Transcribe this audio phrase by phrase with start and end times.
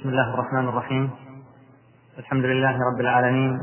[0.00, 1.10] بسم الله الرحمن الرحيم.
[2.18, 3.60] الحمد لله رب العالمين.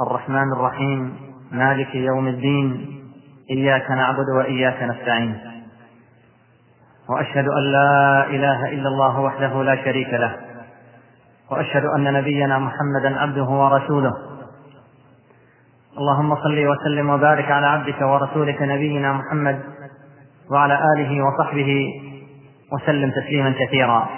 [0.00, 1.16] الرحمن الرحيم.
[1.52, 3.00] مالك يوم الدين.
[3.50, 5.38] إياك نعبد وإياك نستعين.
[7.08, 10.36] وأشهد أن لا إله إلا الله وحده لا شريك له.
[11.50, 14.12] وأشهد أن نبينا محمدا عبده ورسوله.
[15.98, 19.60] اللهم صل وسلم وبارك على عبدك ورسولك نبينا محمد
[20.50, 21.92] وعلى آله وصحبه
[22.72, 24.17] وسلم تسليما كثيرا.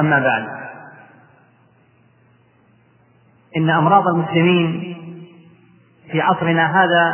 [0.00, 0.46] أما بعد.
[3.56, 4.96] إن أمراض المسلمين
[6.10, 7.12] في عصرنا هذا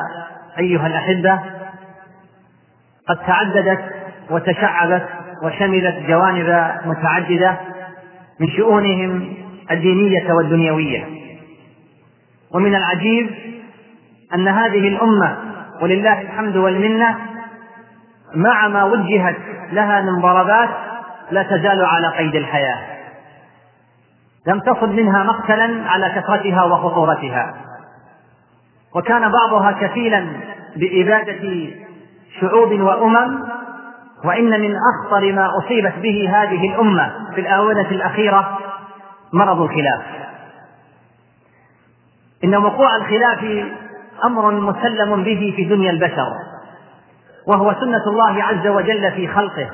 [0.59, 1.41] أيها الأحبة
[3.09, 3.85] قد تعددت
[4.31, 5.09] وتشعبت
[5.43, 7.59] وشملت جوانب متعددة
[8.41, 9.35] من شؤونهم
[9.71, 11.05] الدينية والدنيوية.
[12.55, 13.31] ومن العجيب
[14.35, 15.37] أن هذه الأمة
[15.81, 17.19] ولله الحمد والمنة
[18.35, 19.37] مع ما وجهت
[19.73, 20.69] لها من ضربات
[21.33, 22.79] لا تزال على قيد الحياة.
[24.47, 27.55] لم تصب منها مقتلا على كثرتها وخطورتها.
[28.95, 30.27] وكان بعضها كفيلا
[30.77, 31.71] بإبادة
[32.41, 33.45] شعوب وأمم
[34.25, 38.59] وإن من أخطر ما أصيبت به هذه الأمة في الآونة الأخيرة
[39.33, 40.03] مرض الخلاف.
[42.45, 43.67] إن وقوع الخلاف
[44.25, 46.33] أمر مسلم به في دنيا البشر
[47.47, 49.71] وهو سنة الله عز وجل في خلقه.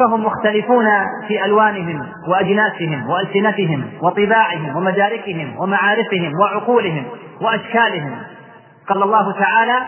[0.00, 0.86] فهم مختلفون
[1.28, 7.04] في ألوانهم وأجناسهم وألسنتهم وطباعهم ومداركهم ومعارفهم وعقولهم
[7.40, 8.22] وأشكالهم.
[8.88, 9.78] قال الله تعالى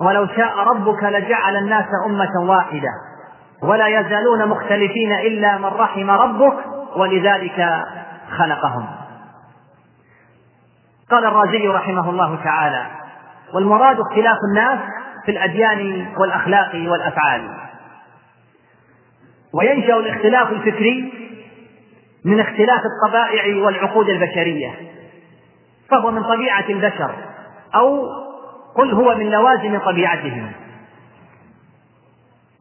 [0.00, 2.88] ولو شاء ربك لجعل الناس أمة واحدة
[3.62, 6.54] ولا يزالون مختلفين إلا من رحم ربك
[6.96, 7.84] ولذلك
[8.38, 8.86] خلقهم.
[11.10, 12.86] قال الرازي رحمه الله تعالى
[13.54, 14.78] والمراد اختلاف الناس
[15.24, 17.71] في الأديان والأخلاق والأفعال.
[19.54, 21.12] وينشأ الاختلاف الفكري
[22.24, 24.74] من اختلاف الطبائع والعقود البشرية
[25.88, 27.14] فهو من طبيعة البشر
[27.74, 28.08] أو
[28.76, 30.52] قل هو من لوازم طبيعتهم.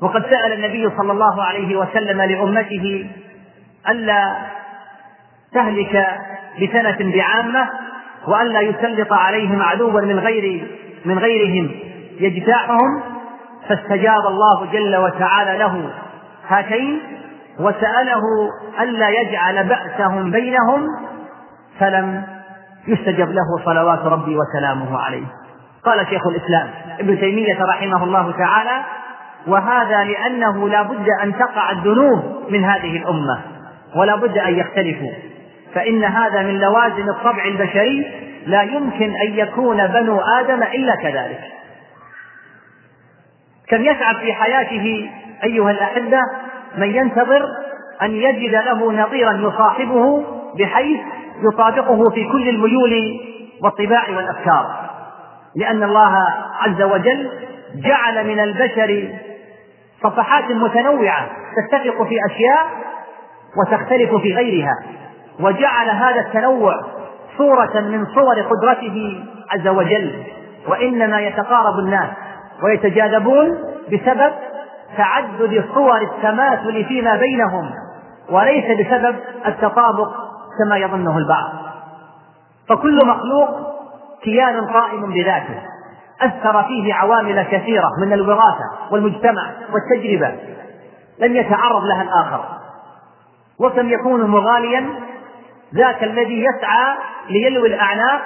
[0.02, 3.10] وقد سأل النبي صلى الله عليه وسلم لأمته
[3.90, 4.36] ألا
[5.54, 6.08] تهلك
[6.62, 7.70] بسنة بعامة
[8.28, 10.68] وألا يسلط عليهم عدوا من غير
[11.06, 11.72] من غيرهم
[12.20, 13.04] يجتاحهم
[13.70, 15.94] فاستجاب الله جل وتعالى له.
[16.48, 17.02] هاتين
[17.60, 18.22] وسأله
[18.82, 20.86] ألا يجعل بأسهم بينهم
[21.80, 22.24] فلم
[22.88, 25.26] يستجب له صلوات ربي وسلامه عليه.
[25.86, 26.70] قال شيخ الإسلام
[27.00, 28.84] ابن تيمية رحمه الله تعالى
[29.48, 33.42] وهذا لأنه لا بد أن تقع الذنوب من هذه الأمة
[33.96, 35.12] ولا بد أن يختلفوا
[35.74, 38.12] فإن هذا من لوازم الطبع البشري
[38.46, 41.40] لا يمكن أن يكون بنو آدم إلا كذلك.
[43.68, 45.10] كم يتعب في حياته
[45.44, 46.20] أيها الأحبة
[46.78, 47.46] من ينتظر
[48.02, 50.24] أن يجد له نظيرا يصاحبه
[50.60, 51.00] بحيث
[51.54, 53.20] يطابقه في كل الميول
[53.64, 54.90] والطباع والأفكار.
[55.56, 56.16] لأن الله
[56.60, 57.30] عز وجل
[57.76, 59.10] جعل من البشر
[60.04, 62.66] صفحات متنوعة تتفق في أشياء
[63.58, 64.76] وتختلف في غيرها
[65.40, 66.74] وجعل هذا التنوع
[67.38, 70.24] صورة من صور قدرته عز وجل.
[70.68, 72.10] وإنما يتقارب الناس
[72.64, 73.58] ويتجاذبون
[73.92, 74.34] بسبب
[74.98, 77.72] تعدد صور التماثل فيما بينهم
[78.30, 79.16] وليس بسبب
[79.46, 80.10] التطابق
[80.60, 81.50] كما يظنه البعض.
[82.70, 83.50] فكل مخلوق
[84.24, 85.62] كيان قائم بذاته.
[86.22, 90.36] أثر فيه عوامل كثيرة من الوراثة والمجتمع والتجربة.
[91.20, 92.46] لم يتعرض لها الآخر.
[93.60, 94.90] وكم يكون مغاليا
[95.76, 96.96] ذاك الذي يسعى
[97.30, 98.22] ليلوي الأعناق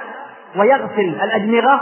[0.57, 1.81] ويغسل الادمغه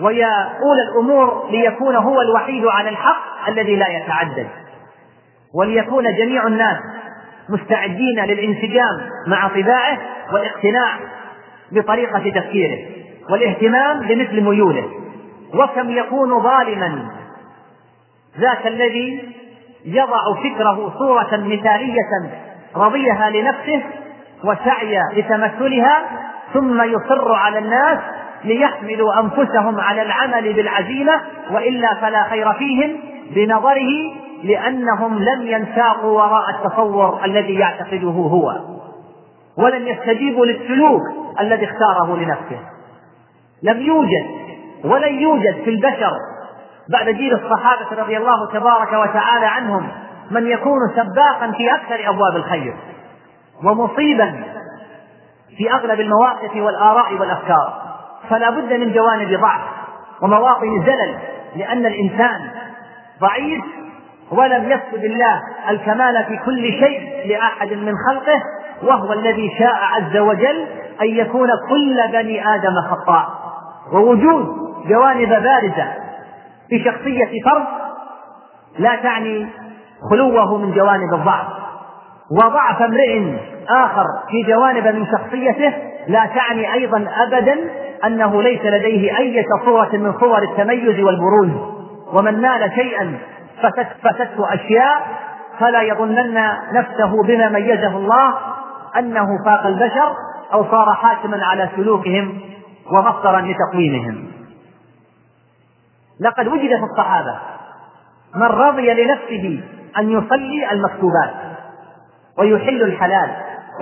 [0.00, 4.48] ويقول الأمور ليكون هو الوحيد على الحق الذي لا يتعدد.
[5.54, 6.76] وليكون جميع الناس
[7.48, 9.98] مستعدين للانسجام مع طباعه
[10.32, 10.98] والاقتناع
[11.72, 12.78] بطريقة تفكيره
[13.30, 14.90] والاهتمام بمثل ميوله.
[15.54, 17.10] وكم يكون ظالما.
[18.38, 19.34] ذاك الذي
[19.84, 22.30] يضع فكره صورة مثالية
[22.76, 23.82] رضيها لنفسه
[24.44, 26.04] وسعي لتمثلها
[26.54, 27.98] ثم يصر على الناس
[28.44, 31.20] ليحملوا أنفسهم على العمل بالعزيمة
[31.50, 32.96] وإلا فلا خير فيهم
[33.30, 34.14] بنظره
[34.44, 38.54] لأنهم لم ينساقوا وراء التصور الذي يعتقده هو
[39.58, 41.02] ولم يستجيبوا للسلوك
[41.40, 42.60] الذي اختاره لنفسه.
[43.62, 44.26] لم يوجد
[44.84, 46.12] ولن يوجد في البشر
[46.88, 49.88] بعد جيل الصحابة رضي الله تبارك وتعالى عنهم
[50.30, 52.74] من يكون سباقا في أكثر أبواب الخير
[53.64, 54.44] ومصيبا
[55.56, 57.93] في أغلب المواقف والآراء والأفكار.
[58.30, 59.60] فلا بد من جوانب ضعف
[60.22, 61.18] ومواطن زلل
[61.56, 62.40] لأن الإنسان
[63.20, 63.64] ضعيف
[64.30, 65.40] ولم يسجد الله
[65.70, 68.40] الكمال في كل شيء لأحد من خلقه
[68.82, 70.66] وهو الذي شاء عز وجل
[71.02, 73.28] أن يكون كل بني آدم خطاء.
[73.92, 74.56] ووجود
[74.88, 75.92] جوانب بارزة
[76.68, 77.64] في شخصية فرد
[78.78, 79.46] لا تعني
[80.10, 81.46] خلوه من جوانب الضعف.
[82.30, 83.22] وضعف امرئ
[83.68, 85.74] آخر في جوانب من شخصيته
[86.08, 87.56] لا تعني أيضا أبدا
[88.06, 91.50] أنه ليس لديه أي صورة من صور التميز والبروز
[92.12, 93.18] ومن نال شيئا
[94.02, 95.06] فتته أشياء
[95.58, 98.34] فلا يظنن نفسه بما ميزه الله
[98.98, 100.16] أنه فاق البشر
[100.52, 102.40] أو صار حاكما على سلوكهم
[102.92, 104.26] ومصدرا لتقويمهم.
[106.20, 107.38] لقد وجد في الصحابة
[108.34, 109.60] من رضي لنفسه
[109.98, 111.34] أن يصلي المكتوبات
[112.38, 113.30] ويحل الحلال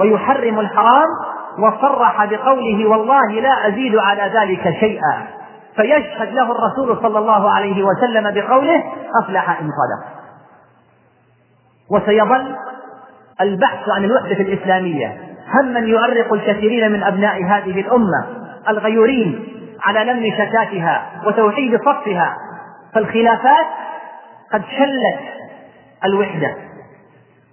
[0.01, 1.09] ويحرم الحرام
[1.59, 5.27] وصرح بقوله والله لا أزيد على ذلك شيئا.
[5.77, 8.83] فيشهد له الرسول صلى الله عليه وسلم بقوله
[9.23, 10.13] أفلح إن صدق.
[11.91, 12.57] وسيظل
[13.41, 15.17] البحث عن الوحدة الإسلامية.
[15.55, 18.27] هما يؤرق الكثيرين من أبناء هذه الأمة
[18.69, 19.49] الغيورين
[19.85, 22.37] على لم شتاتها وتوحيد صفها.
[22.95, 23.67] فالخلافات
[24.53, 25.21] قد شلت
[26.05, 26.55] الوحدة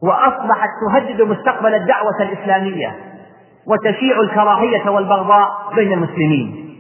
[0.04, 3.09] وأصبحت تهدد مستقبل الدعوة الإسلامية.
[3.70, 6.76] وتشيع الكراهية والبغضاء بين المسلمين.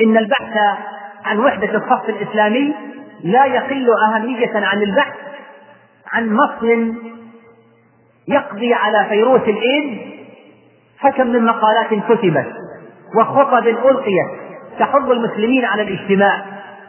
[0.00, 0.56] إن البحث
[1.24, 2.74] عن وحدة الصف الإسلامي
[3.24, 5.14] لا يقل أهمية عن البحث
[6.12, 6.94] عن مصل
[8.28, 10.00] يقضي على فيروس الإيد
[11.00, 12.52] فكم من مقالات كتبت
[13.16, 14.30] وخطب ألقيت
[14.78, 16.42] تحض المسلمين على الاجتماع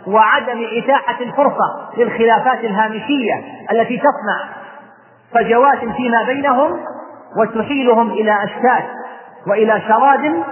[0.07, 4.50] وعدم إتاحة الفرصة للخلافات الهامشية التي تصنع
[5.34, 6.80] فجوات فيما بينهم
[7.38, 8.83] وتحيلهم إلى أشتات
[9.47, 10.44] وإلى شراد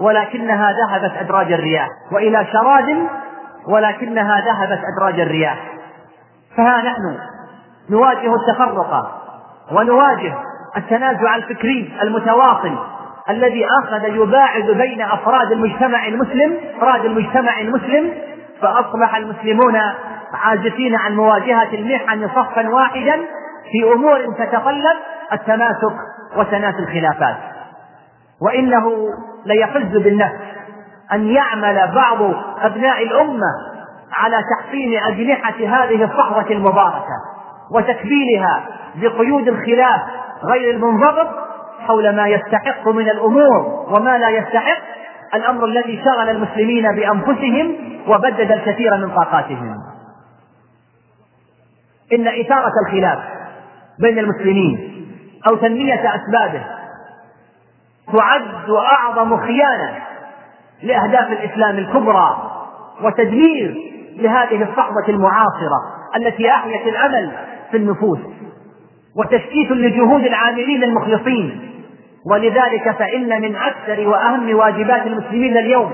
[0.00, 1.88] ولكنها ذهبت أدراج الرياح.
[2.12, 3.06] وإلى شراد
[3.68, 5.58] ولكنها ذهبت أدراج الرياح.
[6.56, 7.18] فها نحن
[7.90, 9.20] نواجه التفرق
[9.72, 10.34] ونواجه
[10.76, 12.78] التنازع الفكري المتواصل
[13.30, 18.14] الذي أخذ يباعد بين أفراد المجتمع المسلم أفراد المجتمع المسلم
[18.62, 19.80] فأصبح المسلمون
[20.32, 23.16] عاجزين عن مواجهة المحن صفا واحدا
[23.72, 24.96] في أمور تتطلب
[25.32, 25.96] التماسك
[26.36, 27.36] وتناسي الخلافات.
[28.42, 28.92] وإنه
[29.46, 30.40] ليحز بالنفس
[31.12, 33.52] أن يعمل بعض أبناء الأمة
[34.12, 37.16] على تحطيم أجنحة هذه الصحوة المباركة
[37.74, 40.00] وتكبيلها بقيود الخلاف
[40.44, 41.28] غير المنضبط
[41.86, 44.82] حول ما يستحق من الأمور وما لا يستحق
[45.34, 47.76] الأمر الذي شغل المسلمين بأنفسهم
[48.08, 49.76] وبدد الكثير من طاقاتهم.
[52.12, 53.18] إن إثارة الخلاف
[53.98, 54.89] بين المسلمين
[55.48, 56.62] أو تنمية أسبابه.
[58.12, 59.94] تعد أعظم خيانة
[60.82, 62.50] لأهداف الإسلام الكبرى
[63.02, 65.80] وتدمير لهذه الصحبة المعاصرة
[66.16, 67.32] التي أحيت الأمل
[67.70, 68.18] في النفوس
[69.16, 71.70] وتشتيت لجهود العاملين المخلصين.
[72.30, 75.92] ولذلك فإن من أكثر وأهم واجبات المسلمين اليوم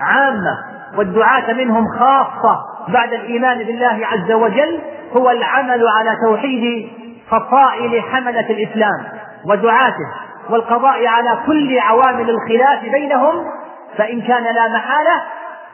[0.00, 0.58] عامة
[0.96, 4.78] والدعاة منهم خاصة بعد الإيمان بالله عز وجل
[5.16, 6.88] هو العمل على توحيد
[7.30, 9.04] فصائل حملة الإسلام
[9.44, 10.10] ودعاته
[10.50, 13.44] والقضاء على كل عوامل الخلاف بينهم
[13.96, 15.22] فإن كان لا محالة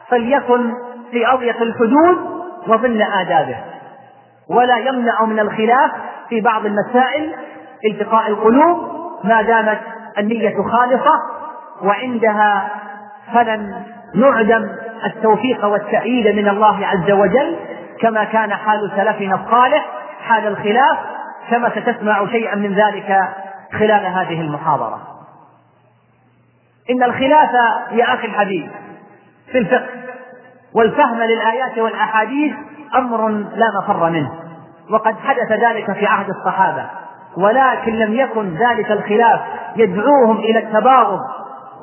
[0.09, 0.73] فليكن
[1.11, 2.17] في أضيق الحدود
[2.67, 3.57] وضمن آدابه.
[4.49, 5.91] ولا يمنع من الخلاف
[6.29, 7.35] في بعض المسائل
[7.85, 8.77] التقاء القلوب
[9.23, 9.79] ما دامت
[10.17, 11.13] النية خالصة
[11.81, 12.69] وعندها
[13.33, 13.83] فلن
[14.15, 14.69] نعدم
[15.05, 17.55] التوفيق والتأييد من الله عز وجل
[18.01, 19.85] كما كان حال سلفنا الصالح
[20.27, 20.97] حال الخلاف
[21.49, 23.27] كما ستسمع شيئا من ذلك
[23.71, 25.01] خلال هذه المحاضرة.
[26.89, 27.51] إن الخلاف
[27.91, 28.69] يا أخي الحبيب
[29.51, 29.87] في الفقه
[30.73, 32.55] والفهم للآيات والأحاديث
[32.95, 34.31] أمر لا مفر منه
[34.89, 36.85] وقد حدث ذلك في عهد الصحابة
[37.37, 39.39] ولكن لم يكن ذلك الخلاف
[39.75, 41.19] يدعوهم إلى التباغض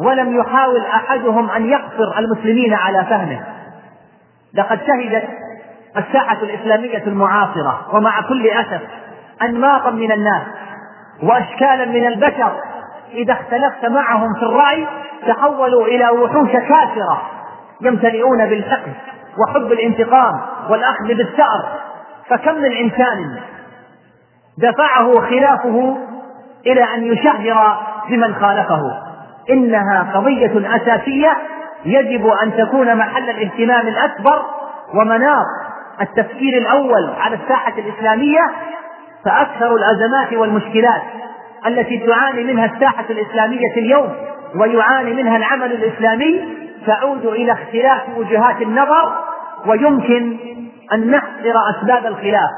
[0.00, 3.40] ولم يحاول أحدهم أن يقصر المسلمين على فهمه.
[4.54, 5.28] لقد شهدت
[5.97, 8.80] الساحة الإسلامية المعاصرة ومع كل أسف
[9.43, 10.43] أنماطا من الناس
[11.23, 12.53] وأشكالا من البشر.
[13.12, 14.87] إذا اختلفت معهم في الرأي
[15.26, 17.23] تحولوا إلى وحوش كافرة
[17.81, 18.93] يمتلئون بالحقد
[19.38, 21.64] وحب الانتقام والأخذ بالثأر.
[22.29, 23.41] فكم من إنسان
[24.59, 25.97] دفعه خلافه
[26.67, 28.81] إلى أن يشهر بمن خالفه.
[29.50, 31.37] إنها قضية أساسية
[31.85, 34.43] يجب أن تكون محل الاهتمام الأكبر
[34.95, 35.47] ومناط
[36.00, 38.41] التفكير الأول على الساحة الإسلامية
[39.25, 41.02] فأكثر الأزمات والمشكلات
[41.66, 44.12] التي تعاني منها الساحة الإسلامية اليوم
[44.54, 46.54] ويعاني منها العمل الإسلامي
[46.87, 49.12] تعود إلى اختلاف وجهات النظر
[49.66, 50.37] ويمكن
[50.93, 52.50] أن نحصر أسباب الخلاف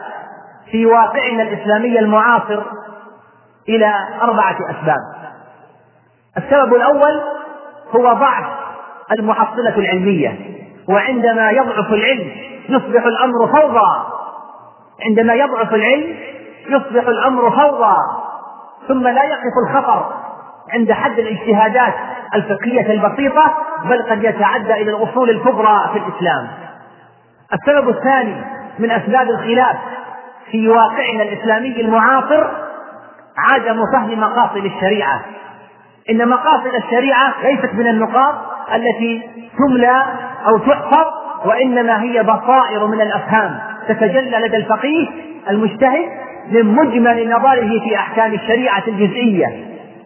[0.71, 2.63] في واقعنا الإسلامي المعاصر
[3.69, 3.93] إلى
[4.23, 5.01] أربعة أسباب.
[6.37, 7.21] السبب الأول
[7.97, 8.45] هو ضعف
[9.13, 10.39] المحصلة العلمية
[10.89, 12.31] وعندما يضعف العلم
[12.69, 14.07] يصبح الأمر فوضى.
[15.07, 16.17] عندما يضعف العلم
[16.69, 17.97] يصبح الأمر فوضى
[18.89, 20.13] ثم لا يقف الخطر
[20.75, 21.95] عند حد الاجتهادات
[22.35, 23.55] الفقهية البسيطة
[23.85, 26.49] بل قد يتعدى إلى الأصول الكبرى في الإسلام.
[27.53, 28.45] السبب الثاني
[28.79, 29.77] من أسباب الخلاف
[30.51, 32.47] في واقعنا الإسلامي المعاصر
[33.39, 35.21] عدم فهم مقاصد الشريعة.
[36.11, 38.35] إن مقاصد الشريعة ليست من النقاط
[38.75, 40.03] التي تملى
[40.49, 41.07] أو تحفظ
[41.45, 43.59] وإنما هي بصائر من الأفهام.
[43.89, 45.09] تتجلى لدى الفقيه
[45.51, 46.09] المجتهد
[46.51, 49.47] من مجمل نظره في أحكام الشريعة الجزئية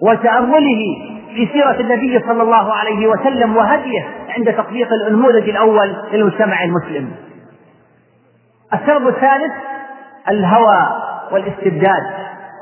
[0.02, 0.96] وتأمله
[1.34, 7.10] في سيرة النبي صلى الله عليه وسلم وهديه عند تطبيق النموذج الأول للمجتمع المسلم.
[8.74, 9.52] السبب الثالث
[10.28, 10.86] الهوى
[11.32, 12.02] والاستبداد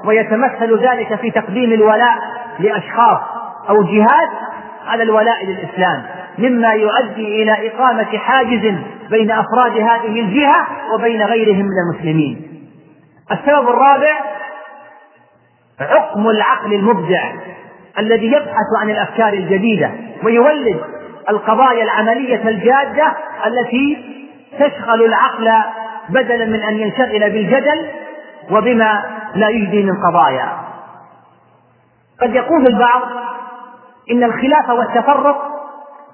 [0.05, 2.19] ويتمثل ذلك في تقديم الولاء
[2.59, 3.21] لأشخاص
[3.69, 4.31] أو جهات
[4.87, 6.03] على الولاء للإسلام
[6.39, 8.75] مما يؤدي إلى إقامة حاجز
[9.11, 12.48] بين أفراد هذه الجهة وبين غيرهم من المسلمين.
[13.33, 14.19] السبب الرابع
[15.81, 17.33] عقم العقل المبدع
[17.99, 19.91] الذي يبحث عن الأفكار الجديدة
[20.25, 20.81] ويولد
[21.29, 23.17] القضايا العملية الجادة
[23.47, 24.05] التي
[24.59, 25.53] تشغل العقل
[26.09, 27.87] بدلا من أن ينشغل بالجدل
[28.51, 29.05] وبما
[29.35, 30.49] لا يجدي من قضايا.
[32.21, 33.03] قد يقول البعض
[34.11, 35.37] إن الخلاف والتفرق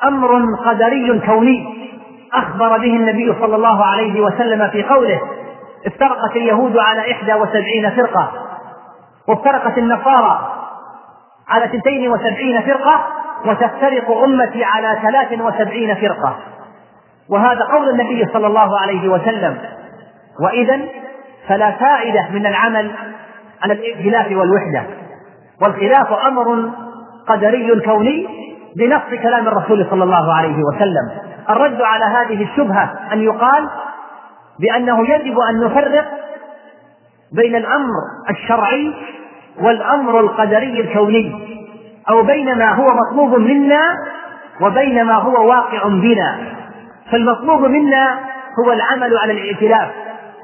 [0.05, 1.75] أمر قدري كوني
[2.33, 5.21] أخبر به النبي صلى الله عليه وسلم في قوله
[5.87, 8.33] افترقت اليهود على إحدى وسبعين فرقة
[9.29, 10.55] وافترقت النصارى
[11.49, 13.07] على اثنتين وسبعين فرقة
[13.47, 16.37] وتفترق أمتي على ثلاث وسبعين فرقة.
[17.31, 19.59] وهذا قول النبي صلى الله عليه وسلم.
[20.41, 20.81] وإذا
[21.49, 22.91] فلا فائدة من العمل
[23.63, 24.85] على الائتلاف والوحدة.
[25.63, 26.71] والخلاف أمر
[27.29, 28.29] قدري كوني
[28.77, 31.11] بنص كلام الرسول صلى الله عليه وسلم.
[31.51, 33.69] الرد على هذه الشبهة أن يقال
[34.61, 36.05] بأنه يجب أن نفرق
[37.33, 37.91] بين الأمر
[38.31, 38.95] الشرعي
[39.61, 41.33] والأمر القدري الكوني
[42.11, 43.81] أو بين ما هو مطلوب منا
[44.61, 46.39] وبين ما هو واقع بنا.
[47.11, 48.19] فالمطلوب منا
[48.59, 49.89] هو العمل على الائتلاف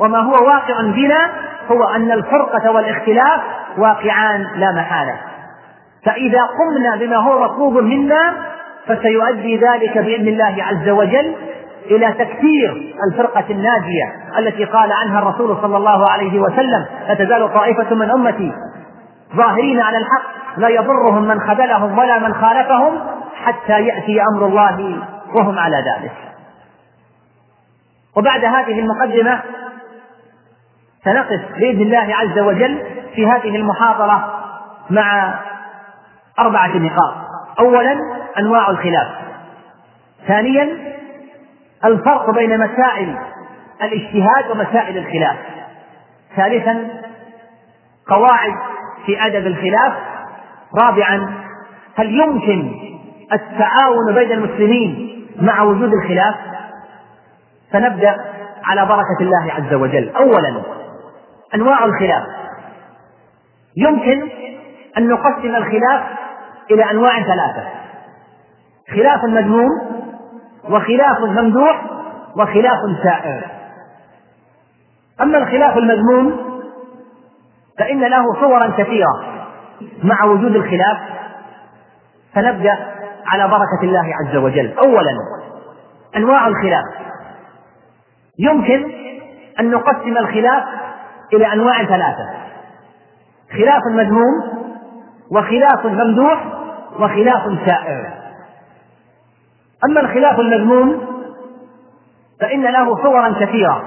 [0.00, 1.30] وما هو واقع بنا
[1.70, 3.40] هو أن الفرقة والاختلاف
[3.78, 5.14] واقعان لا محالة.
[6.06, 8.34] فإذا قمنا بما هو مطلوب منا
[8.86, 11.34] فسيؤدي ذلك بإذن الله عز وجل
[11.86, 17.94] إلى تكثير الفرقة الناجية التي قال عنها الرسول صلى الله عليه وسلم لا تزال طائفة
[17.94, 18.52] من أمتي
[19.36, 23.00] ظاهرين على الحق لا يضرهم من خذلهم ولا من خالفهم
[23.44, 25.02] حتى يأتي أمر الله
[25.34, 26.12] وهم على ذلك.
[28.16, 29.40] وبعد هذه المقدمة
[31.04, 32.82] سنقف بإذن الله عز وجل
[33.14, 34.40] في هذه المحاضرة
[34.90, 35.34] مع
[36.38, 37.14] أربعة نقاط.
[37.58, 37.96] أولا
[38.38, 39.08] أنواع الخلاف.
[40.26, 40.68] ثانيا
[41.84, 43.18] الفرق بين مسائل
[43.82, 45.36] الاجتهاد ومسائل الخلاف.
[46.36, 46.88] ثالثا
[48.06, 48.54] قواعد
[49.06, 49.92] في أدب الخلاف.
[50.82, 51.34] رابعا
[51.96, 52.72] هل يمكن
[53.32, 56.34] التعاون بين المسلمين مع وجود الخلاف؟
[57.72, 58.16] فنبدأ
[58.64, 60.08] على بركة الله عز وجل.
[60.16, 60.62] أولا
[61.54, 62.26] أنواع الخلاف.
[63.76, 64.28] يمكن
[64.98, 66.02] أن نقسم الخلاف
[66.70, 67.68] إلى أنواع ثلاثة.
[68.94, 69.99] خلاف مذموم
[70.68, 71.82] وخلاف ممدوح
[72.36, 73.46] وخلاف سائر
[75.20, 76.50] أما الخلاف المذموم
[77.78, 79.44] فإن له صورا كثيرة
[80.02, 80.98] مع وجود الخلاف
[82.34, 82.78] فنبدأ
[83.26, 84.74] على بركة الله عز وجل.
[84.78, 85.10] أولا
[86.16, 86.84] أنواع الخلاف.
[88.38, 88.92] يمكن
[89.60, 90.64] أن نقسم الخلاف
[91.32, 92.28] إلى أنواع ثلاثة.
[93.52, 94.60] خلاف مذموم
[95.32, 96.44] وخلاف ممدوح
[97.00, 98.19] وخلاف سائر
[99.84, 101.00] أما الخلاف المذموم
[102.40, 103.82] فإن له صورا كثيرة.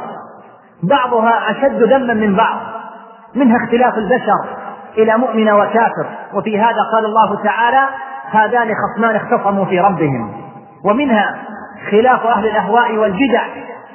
[0.83, 2.57] بعضها أشد ذما من بعض.
[3.35, 4.45] منها اختلاف البشر
[4.97, 6.05] إلى مؤمن وكافر.
[6.33, 7.87] وفي هذا قال الله تعالى
[8.31, 10.43] هذان خصمان اختصموا في ربهم.
[10.85, 11.37] ومنها
[11.91, 13.43] خلاف أهل الأهواء والبدع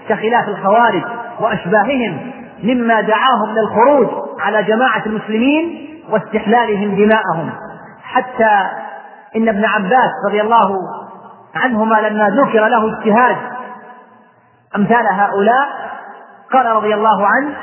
[0.08, 1.02] كخلاف الخوارج
[1.40, 4.08] وأشباههم مما دعاهم للخروج
[4.40, 7.50] على جماعة المسلمين واستحلالهم دماءهم.
[8.02, 8.68] حتى
[9.36, 10.78] إن ابن عباس رضي الله
[11.64, 13.36] عنهما لما ذكر له اجتهاد
[14.76, 15.68] أمثال هؤلاء
[16.52, 17.54] قال رضي الله عنه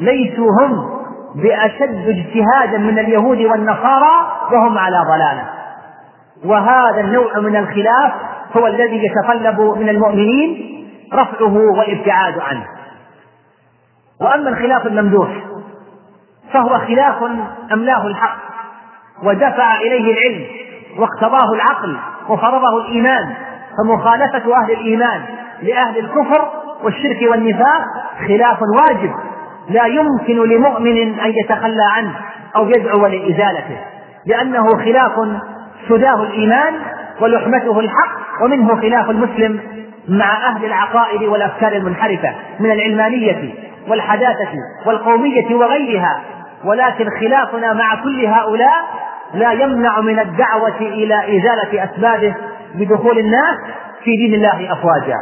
[0.00, 0.94] ليسوا هم
[1.34, 5.44] بأشد اجتهادا من اليهود والنصارى وهم على ضلالة.
[6.44, 8.12] وهذا النوع من الخلاف
[8.56, 10.74] هو الذي يتطلب من المؤمنين
[11.12, 12.66] رفعه والابتعاد عنه.
[14.20, 15.28] وأما الخلاف الممدوح
[16.52, 17.22] فهو خلاف
[17.72, 18.36] أملاه الحق
[19.22, 20.46] ودفع إليه العلم
[20.98, 21.96] واقتضاه العقل
[22.28, 23.34] وفرضه الإيمان
[23.78, 25.20] فمخالفة أهل الإيمان
[25.62, 26.50] لأهل الكفر
[26.82, 27.82] والشرك والنفاق
[28.28, 29.12] خلاف واجب
[29.70, 32.12] لا يمكن لمؤمن أن يتخلى عنه
[32.56, 33.78] أو يدعو لإزالته
[34.26, 35.12] لأنه خلاف
[35.88, 36.74] سداه الإيمان
[37.20, 39.60] ولحمته الحق ومنه خلاف المسلم
[40.08, 43.54] مع أهل العقائد والأفكار المنحرفة من العلمانية
[43.88, 44.52] والحداثة
[44.86, 46.20] والقومية وغيرها.
[46.64, 48.84] ولكن خلافنا مع كل هؤلاء
[49.34, 52.34] لا يمنع من الدعوة إلى إزالة أسبابه
[52.74, 53.58] بدخول الناس
[54.04, 55.18] في دين الله أفواجا.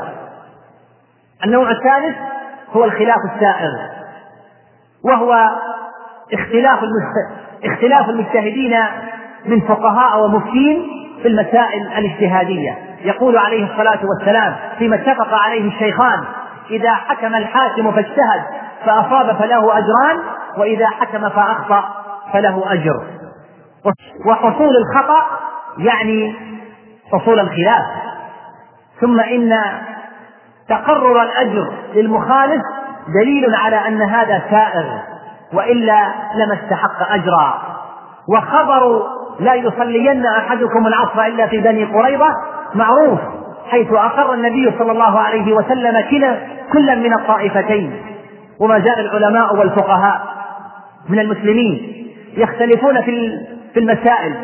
[1.44, 2.16] النوع الثالث
[2.72, 3.70] هو الخلاف السائر
[5.04, 5.50] وهو
[6.32, 6.78] اختلاف
[7.64, 8.78] اختلاف المجتهدين
[9.46, 10.86] من فقهاء ومفتين
[11.22, 12.78] في المسائل الاجتهادية.
[13.04, 16.24] يقول عليه الصلاة والسلام فيما اتفق عليه الشيخان
[16.70, 18.42] إذا حكم الحاكم فاجتهد
[18.84, 20.18] فأصاب فله أجران
[20.58, 21.84] وإذا حكم فأخطأ
[22.32, 23.02] فله أجر.
[24.26, 25.26] وحصول الخطأ
[25.78, 26.51] يعني
[27.12, 27.82] حصول الخلاف.
[29.00, 29.52] ثم إن
[30.68, 32.62] تقرر الأجر للمخالف
[33.20, 34.84] دليل على أن هذا سائر
[35.52, 37.62] وإلا لما استحق أجرا.
[38.28, 39.02] وخبر
[39.40, 42.28] لا يصلين أحدكم العصر إلا في بني قريظة
[42.74, 43.20] معروف
[43.70, 46.36] حيث أقر النبي صلى الله عليه وسلم كلا
[46.72, 48.02] كلا من الطائفتين.
[48.60, 50.20] وما زال العلماء والفقهاء
[51.08, 53.38] من المسلمين يختلفون في
[53.74, 54.34] في المسائل.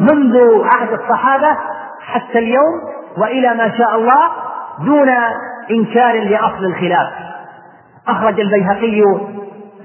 [0.00, 1.56] منذ عهد الصحابة
[2.06, 2.80] حتى اليوم
[3.18, 4.30] وإلى ما شاء الله
[4.84, 5.08] دون
[5.70, 7.08] إنكار لأصل الخلاف.
[8.08, 9.02] أخرج البيهقي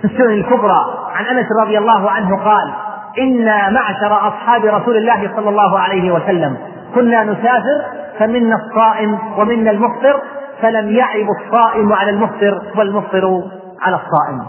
[0.02, 0.80] في السنن الكبرى
[1.16, 2.74] عن أنس رضي الله عنه قال
[3.20, 6.58] إنا معشر أصحاب رسول الله صلى الله عليه وسلم.
[6.96, 7.82] كنا نسافر
[8.20, 10.22] فمنا الصائم ومنا المفطر
[10.62, 13.44] فلم يعب الصائم على المفطر والمفطر
[13.82, 14.46] على الصائم.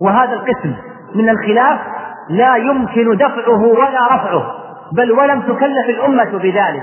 [0.00, 0.74] وهذا القسم
[1.14, 1.80] من الخلاف
[2.30, 4.65] لا يمكن دفعه ولا رفعه.
[4.92, 6.82] بل ولم تكلف الأمة بذلك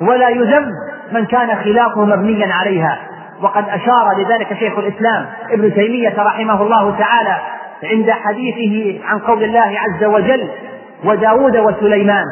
[0.00, 0.70] ولا يذم
[1.12, 2.98] من كان خلافه مبنيا عليها.
[3.42, 7.36] وقد أشار لذلك شيخ الإسلام ابن تيمية رحمه الله تعالى
[7.84, 10.48] عند حديثه عن قول الله عز وجل
[11.04, 12.24] وداود وسليمان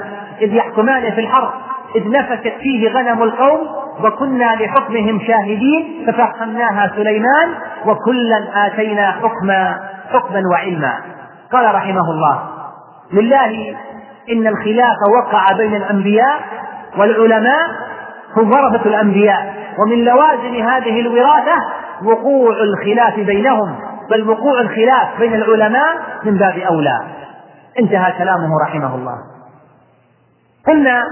[0.42, 1.50] إذ يحكمان في الحرب
[1.96, 3.60] إذ نفست فيه غنم القوم
[4.04, 7.54] وكنا لحكمهم شاهدين ففهمناها سليمان
[7.86, 9.80] وكلا آتينا حكما
[10.12, 10.94] حكما وعلما.
[11.52, 12.42] قال رحمه الله
[13.12, 13.76] لله
[14.32, 16.40] إن الخلاف وقع بين الأنبياء
[16.98, 17.68] والعلماء
[18.36, 19.54] هم ورثة الأنبياء.
[19.78, 21.64] ومن لوازم هذه الوراثة
[22.04, 23.76] وقوع الخلاف بينهم
[24.10, 27.00] بل وقوع الخلاف بين العلماء من باب أولى.
[27.80, 29.16] انتهى كلامه رحمه الله.
[30.66, 31.02] قلنا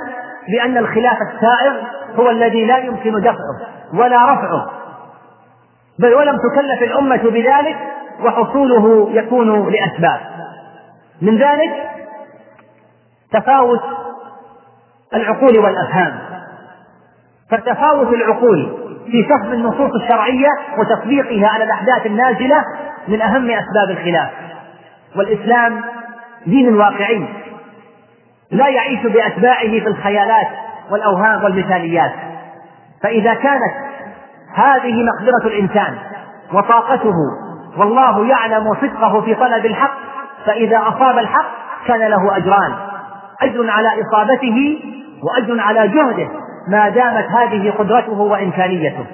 [0.49, 1.83] بأن الخلاف السائر
[2.17, 3.59] هو الذي لا يمكن دفعه
[3.95, 4.71] ولا رفعه.
[5.99, 7.77] بل ولم تكلف الأمة بذلك
[8.25, 10.21] وحصوله يكون لأسباب.
[11.23, 11.73] من ذلك
[13.33, 13.81] تفاوت
[15.15, 16.19] العقول والأفهام.
[17.51, 22.65] فتفاوت العقول في فهم النصوص الشرعية وتطبيقها على الأحداث النازلة
[23.09, 24.31] من أهم أسباب الخلاف.
[25.17, 25.81] والإسلام
[26.47, 27.29] دين واقعي
[28.51, 30.49] لا يعيش بأتباعه في الخيالات
[30.91, 32.13] والأوهام والمثاليات.
[33.03, 33.75] فإذا كانت
[34.55, 35.99] هذه مقدرة الإنسان
[36.53, 37.15] وطاقته
[37.77, 39.95] والله يعلم صدقه في طلب الحق
[40.47, 41.47] فإذا أصاب الحق
[41.87, 42.92] كان له أجران.
[43.45, 44.79] أجر على إصابته
[45.23, 46.29] وأجر على جهده
[46.69, 49.07] ما دامت هذه قدرته وإمكانيته.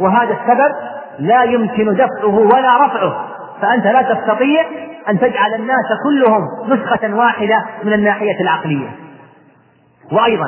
[0.00, 0.74] وهذا السبب
[1.18, 3.26] لا يمكن دفعه ولا رفعه.
[3.62, 4.64] فأنت لا تستطيع
[5.08, 8.88] أن تجعل الناس كلهم نسخة واحدة من الناحية العقلية.
[10.12, 10.46] وأيضا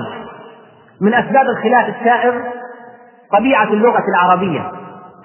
[1.01, 2.43] من أسباب الخلاف السائر
[3.39, 4.73] طبيعة اللغة العربية.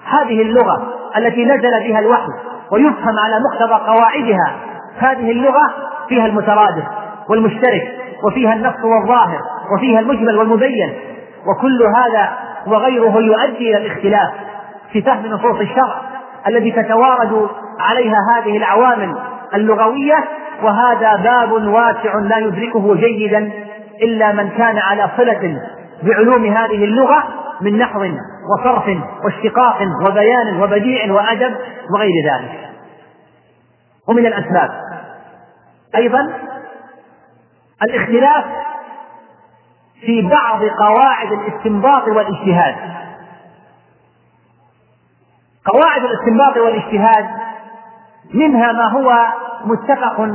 [0.04, 2.32] هذه اللغة التي نزل بها الوحي
[2.72, 4.56] ويفهم على مقتضى قواعدها
[4.98, 5.72] هذه اللغة
[6.08, 6.84] فيها المترادف
[7.28, 8.01] والمشترك.
[8.24, 9.40] وفيها النص والظاهر
[9.76, 10.94] وفيها المجمل والمبين
[11.46, 12.32] وكل هذا
[12.66, 14.30] وغيره يؤدي إلى الاختلاف
[14.92, 16.00] في فهم نصوص الشرع
[16.46, 17.48] الذي تتوارد
[17.80, 19.16] عليها هذه العوامل
[19.54, 20.24] اللغوية
[20.62, 23.50] وهذا باب واسع لا يدركه جيدا
[24.02, 25.60] إلا من كان على صلة
[26.02, 27.24] بعلوم هذه اللغة
[27.60, 28.06] من نحو
[28.52, 28.84] وصرف
[29.24, 31.54] واشتقاق وبيان وبديع وأدب
[31.94, 32.58] وغير ذلك.
[34.08, 34.70] ومن الأسباب.
[35.96, 36.32] أيضا
[37.82, 38.44] الاختلاف
[40.00, 42.74] في بعض قواعد الاستنباط والاجتهاد.
[45.72, 47.26] قواعد الاستنباط والاجتهاد
[48.34, 49.26] منها ما هو
[49.64, 50.28] متفق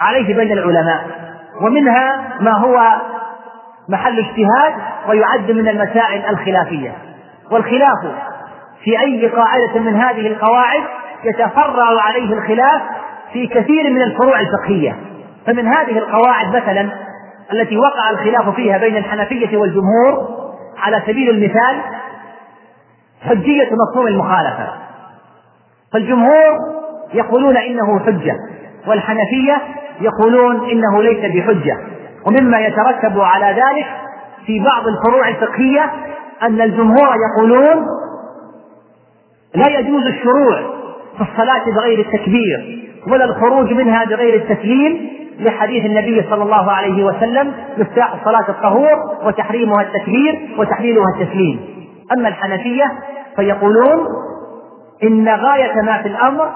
[0.00, 1.06] عليه بين العلماء
[1.60, 3.00] ومنها ما هو
[3.88, 4.74] محل اجتهاد
[5.08, 6.94] ويعد من المسائل الخلافية.
[7.50, 8.14] والخلاف
[8.84, 10.82] في أي قاعدة من هذه القواعد
[11.24, 12.82] يتفرع عليه الخلاف
[13.32, 15.15] في كثير من الفروع الفقهية.
[15.46, 16.90] فمن هذه القواعد مثلا
[17.52, 20.28] التي وقع الخلاف فيها بين الحنفية والجمهور
[20.78, 21.80] على سبيل المثال
[23.22, 24.68] حجية مفهوم المخالفة.
[25.92, 26.58] فالجمهور
[27.14, 28.36] يقولون إنه حجة
[28.86, 29.62] والحنفية
[30.00, 31.78] يقولون إنه ليس بحجة.
[32.26, 33.86] ومما يترتب على ذلك
[34.46, 35.92] في بعض الفروع الفقهية
[36.42, 37.86] أن الجمهور يقولون
[39.54, 40.60] لا يجوز الشروع
[41.16, 47.52] في الصلاة بغير التكبير ولا الخروج منها بغير التسليم لحديث النبي صلى الله عليه وسلم
[47.78, 51.60] مفتاح الصلاة الطهور وتحريمها التكبير وتحليلها التسليم.
[52.18, 52.92] أما الحنفية
[53.36, 54.06] فيقولون
[55.02, 56.50] إن غاية ما في الأمر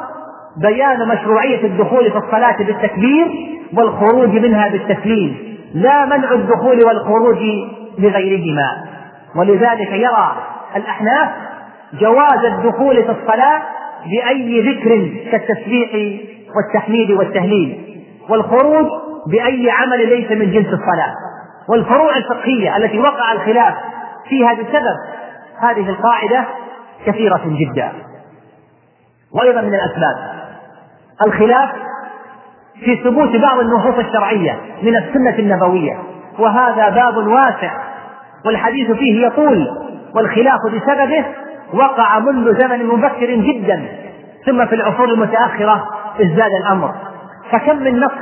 [0.57, 3.27] بيان مشروعية الدخول في الصلاة بالتكبير
[3.77, 5.37] والخروج منها بالتسليم
[5.75, 7.39] لا منع الدخول والخروج
[7.99, 8.85] بغيرهما
[9.37, 10.33] ولذلك يرى
[10.77, 11.29] الأحناف
[12.01, 13.63] جواز الدخول في الصلاة
[14.07, 16.21] بأي ذكر كالتسبيح
[16.57, 17.90] والتحميد والتهليل.
[18.31, 18.87] والخروج
[19.27, 21.15] بأي عمل ليس من جنس الصلاة.
[21.69, 23.75] والفروع الفقهية التي وقع الخلاف
[24.29, 24.97] فيها بسبب
[25.61, 26.45] هذه القاعدة
[27.07, 27.93] كثيرة جدا.
[29.35, 30.17] وأيضا من الأسباب.
[31.27, 31.71] الخلاف
[32.85, 35.99] في ثبوت بعض النصوص الشرعية من السنة النبوية.
[36.39, 37.73] وهذا باب واسع.
[38.47, 39.69] والحديث فيه يطول
[40.15, 41.25] والخلاف بسببه
[41.75, 43.89] وقع منذ زمن مبكر جدا.
[44.47, 45.89] ثم في العصور المتأخرة
[46.21, 46.95] ازداد الأمر.
[47.53, 48.13] فكم من نص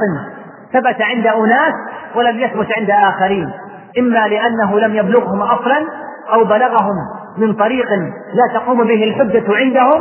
[0.73, 1.75] ثبت عند أناس
[2.15, 3.51] ولم يثبت عند آخرين
[3.99, 5.87] إما لأنه لم يبلغهم أصلا
[6.33, 6.95] أو بلغهم
[7.39, 7.91] من طريق
[8.35, 10.01] لا تقوم به الحجة عندهم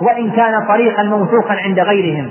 [0.00, 2.30] وإن كان طريقا موثوقا عند غيرهم.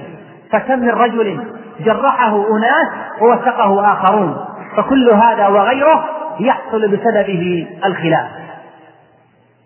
[0.52, 1.44] فكم من رجل
[1.80, 2.88] جرحه أناس
[3.22, 4.46] ووثقه آخرون
[4.78, 6.06] فكل هذا وغيره
[6.40, 8.28] يحصل بسببه الخلاف.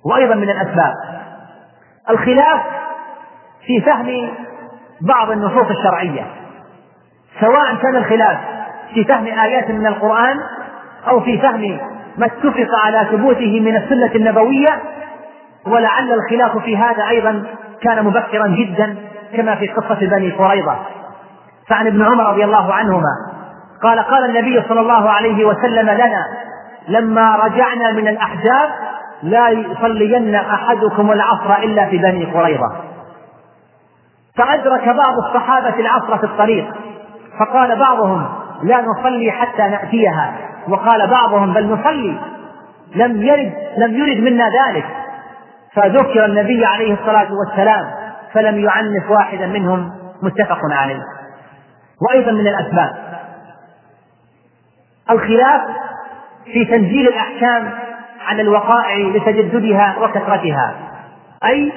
[0.06, 0.94] وأيضا من الأسباب
[2.10, 2.62] الخلاف
[3.66, 4.30] في فهم
[5.02, 6.26] بعض النصوص الشرعية.
[7.40, 8.38] سواء كان الخلاف
[8.94, 10.40] في فهم آيات من القرآن
[11.08, 11.80] أو في فهم
[12.18, 14.82] ما اتفق على ثبوته من السنة النبوية
[15.68, 17.44] ولعل الخلاف في هذا أيضا
[17.82, 18.96] كان مبكرا جدا
[19.38, 20.76] كما في قصة بني قريظة.
[21.70, 23.16] فعن ابن عمر رضي الله عنهما
[23.84, 26.28] قال قال النبي صلى الله عليه وسلم لنا
[26.88, 28.70] لما رجعنا من الأحزاب
[29.24, 32.72] لا يصلين أحدكم العصر إلا في بني قريظة.
[34.38, 36.66] فأدرك بعض الصحابة العصر في الطريق
[37.40, 38.30] فقال بعضهم
[38.64, 40.34] لا نصلي حتى نأتيها.
[40.68, 42.20] وقال بعضهم بل نصلي.
[42.96, 44.86] لم يرد لم يرد منا ذلك.
[45.74, 47.92] فذكر النبي عليه الصلاة والسلام
[48.34, 49.92] فلم يعنف واحدا منهم.
[50.22, 51.02] متفق عليه.
[52.02, 52.96] وأيضا من الأسباب.
[55.12, 55.62] الخلاف
[56.46, 57.72] في تنزيل الأحكام
[58.28, 60.74] على الوقائع لتجددها وكثرتها.
[61.46, 61.74] أي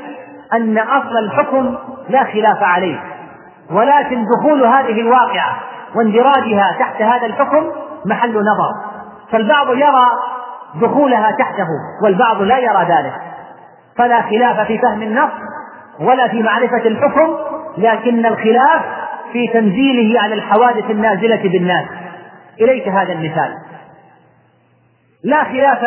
[0.53, 1.77] أن أصل الحكم
[2.09, 3.18] لا خلاف عليه.
[3.71, 5.61] ولكن دخول هذه الواقعة
[5.95, 7.71] واندراجها تحت هذا الحكم
[8.05, 8.99] محل نظر.
[9.33, 10.09] فالبعض يرى
[10.75, 11.67] دخولها تحته
[12.05, 13.15] والبعض لا يرى ذلك.
[13.97, 15.31] فلا خلاف في فهم النص
[16.01, 17.37] ولا في معرفة الحكم
[17.79, 18.83] لكن الخلاف
[19.33, 21.87] في تنزيله على الحوادث النازلة بالناس.
[22.61, 23.55] إليك هذا المثال.
[25.25, 25.81] لا خلاف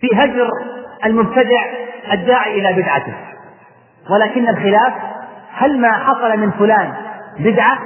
[0.00, 0.50] في هجر
[1.04, 3.14] المبتدع الداعي إلى بدعته.
[4.10, 4.92] ولكن الخلاف
[5.52, 6.92] هل ما حصل من فلان
[7.38, 7.78] بدعة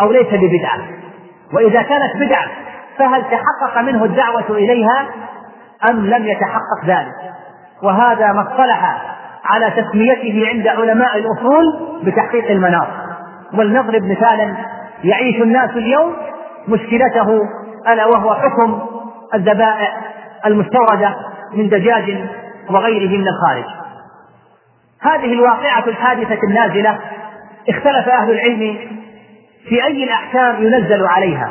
[0.00, 0.78] أو ليس ببدعة؟
[1.52, 2.46] وإذا كانت بدعة
[2.98, 5.06] فهل تحقق منه الدعوة إليها
[5.90, 7.14] أم لم يتحقق ذلك؟
[7.82, 9.02] وهذا ما اصطلح
[9.44, 11.64] على تسميته عند علماء الأصول
[12.02, 12.88] بتحقيق المناط.
[13.54, 14.54] ولنضرب مثالا.
[15.04, 16.16] يعيش الناس اليوم
[16.68, 17.40] مشكلته
[17.88, 18.80] ألا وهو حكم
[19.34, 20.00] الذبائح
[20.46, 21.14] المستوردة
[21.52, 22.24] من دجاج
[22.70, 23.64] وغيره من الخارج
[25.02, 26.98] هذه الواقعة الحادثة النازلة
[27.68, 28.78] اختلف أهل العلم
[29.68, 31.50] في أي الأحكام ينزل عليها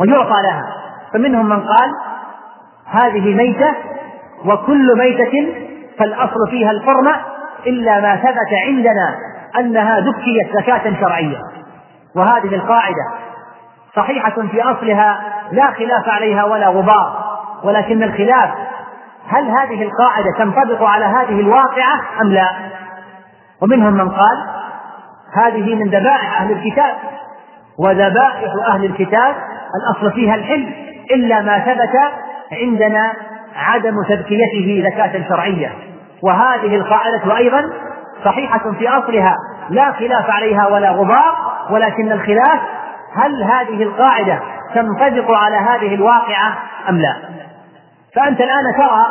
[0.00, 0.76] ويعطى لها.
[1.12, 1.90] فمنهم من قال
[2.86, 3.74] هذه ميتة
[4.44, 5.54] وكل ميتة
[5.98, 7.16] فالأصل فيها الحرمة
[7.66, 9.16] إلا ما ثبت عندنا
[9.58, 11.38] أنها ذكيت زكاة شرعية.
[12.16, 13.10] وهذه القاعدة
[13.96, 15.20] صحيحة في أصلها
[15.52, 17.32] لا خلاف عليها ولا غبار
[17.64, 18.50] ولكن الخلاف
[19.32, 22.48] هل هذه القاعدة تنطبق على هذه الواقعة أم لا؟
[23.62, 24.46] ومنهم من قال
[25.34, 26.94] هذه من ذبائح أهل الكتاب
[27.78, 29.34] وذبائح أهل الكتاب
[29.76, 30.74] الأصل فيها الحل
[31.10, 32.12] إلا ما ثبت
[32.52, 33.12] عندنا
[33.56, 35.72] عدم تذكيته زكاة شرعية
[36.22, 37.70] وهذه القاعدة أيضا
[38.24, 39.36] صحيحة في أصلها
[39.70, 41.36] لا خلاف عليها ولا غبار
[41.70, 42.60] ولكن الخلاف
[43.16, 44.40] هل هذه القاعدة
[44.74, 47.41] تنطبق على هذه الواقعة أم لا؟
[48.16, 49.06] فأنت الآن ترى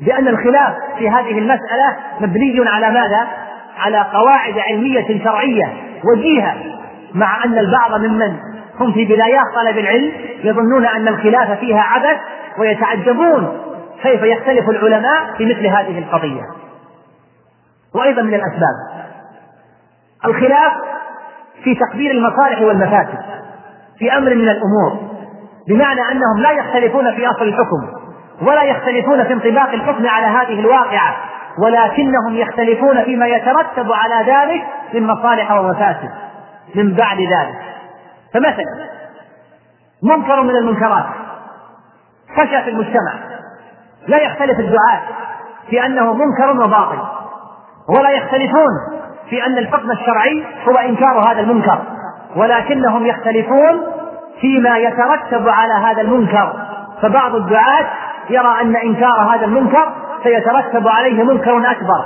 [0.00, 3.26] بأن الخلاف في هذه المسألة مبني على ماذا؟
[3.78, 5.72] على قواعد علمية شرعية
[6.04, 6.54] وجيهة
[7.14, 8.36] مع أن البعض ممن
[8.80, 10.12] هم في بدايات طلب العلم
[10.44, 12.18] يظنون أن الخلاف فيها عبث
[12.58, 13.58] ويتعجبون
[14.02, 16.42] كيف يختلف العلماء في مثل هذه القضية
[17.94, 19.04] وأيضا من الأسباب
[20.24, 20.72] الخلاف
[21.64, 23.18] في تقدير المصالح والمفاسد
[23.98, 25.13] في أمر من الأمور
[25.68, 28.04] بمعنى أنهم لا يختلفون في أصل الحكم
[28.42, 31.16] ولا يختلفون في انطباق الحكم على هذه الواقعة
[31.58, 36.10] ولكنهم يختلفون فيما يترتب على ذلك من مصالح ومفاسد
[36.74, 37.60] من بعد ذلك.
[38.34, 38.94] فمثلا
[40.02, 41.04] منكر من المنكرات
[42.36, 43.14] فشى في المجتمع
[44.06, 45.02] لا يختلف الدعاة
[45.70, 46.98] في أنه منكر وباطل
[47.88, 48.70] ولا يختلفون
[49.30, 51.78] في أن الحكم الشرعي هو إنكار هذا المنكر
[52.36, 53.93] ولكنهم يختلفون
[54.40, 56.52] فيما يترتب على هذا المنكر.
[57.02, 57.86] فبعض الدعاة
[58.30, 59.92] يرى أن إنكار هذا المنكر
[60.22, 62.04] سيترتب عليه منكر أكبر.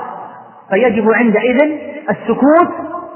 [0.71, 1.61] فيجب عندئذ
[2.11, 2.69] السكوت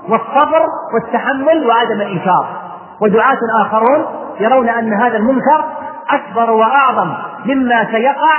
[0.09, 2.47] والصبر والتحمل وعدم الإنكار.
[3.01, 4.07] ودعاة آخرون
[4.41, 5.65] يرون أن هذا المنكر
[6.11, 8.33] أكبر وأعظم مما سيقع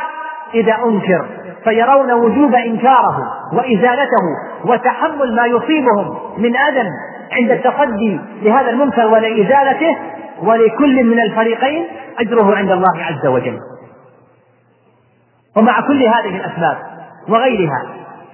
[0.53, 1.25] إذا أنكر.
[1.63, 4.23] فيرون وجوب إنكاره وإزالته
[4.65, 6.89] وتحمل ما يصيبهم من أذى
[7.33, 9.97] عند التصدي لهذا المنكر ولإزالته
[10.41, 11.87] ولكل من الفريقين
[12.19, 13.59] أجره عند الله عز وجل.
[15.57, 16.77] ومع كل هذه الأسباب
[17.29, 17.85] وغيرها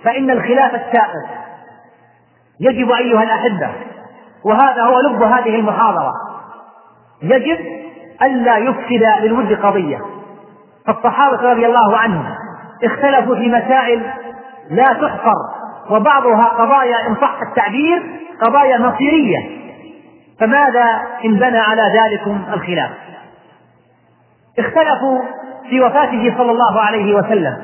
[0.04, 1.40] فإن الخلاف السائر
[2.60, 3.74] يجب أيها الأحبة
[4.46, 6.12] وهذا هو لب هذه المحاضرة
[7.22, 7.60] يجب
[8.22, 10.00] ألا يفسد للود قضية.
[10.88, 12.26] فالصحابة رضي الله عنهم
[12.84, 14.02] اختلفوا في مسائل
[14.70, 15.59] لا تحصر
[15.89, 18.04] وبعضها قضايا إن صح التعبير
[18.41, 19.60] قضايا مصيرية.
[20.39, 22.89] فماذا إن بنى على ذلكم الخلاف؟
[24.60, 25.21] اختلفوا
[25.69, 27.58] في وفاته صلى الله عليه وسلم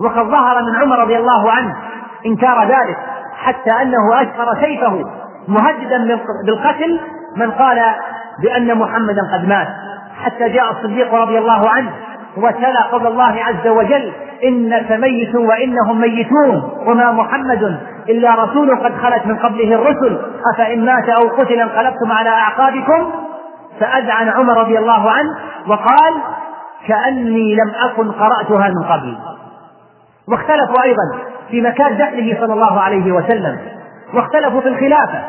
[0.00, 1.76] وقد ظهر من عمر رضي الله عنه
[2.26, 2.96] إنكار ذلك
[3.36, 5.00] حتى أنه أشهر سيفه
[5.48, 7.00] مهددا بالقتل
[7.36, 7.82] من قال
[8.42, 9.68] بأن محمدا قد مات.
[10.22, 11.92] حتى جاء الصديق رضي الله عنه
[12.36, 14.12] وتلا قول الله عز وجل
[14.44, 16.72] إنك ميت وإنهم ميتون.
[16.86, 20.20] وما محمد إلا رسول قد خلت من قبله الرسل.
[20.54, 23.10] أفإن مات أو قتل انقلبتم على أعقابكم؟
[23.80, 25.30] فأذعن عمر رضي الله عنه
[25.68, 26.14] وقال
[26.88, 29.16] كأني لم أكن قرأتها من قبل.
[30.28, 31.18] واختلفوا أيضا
[31.50, 33.58] في مكان دفنه صلى الله عليه وسلم.
[34.14, 35.24] واختلفوا في الخلافة.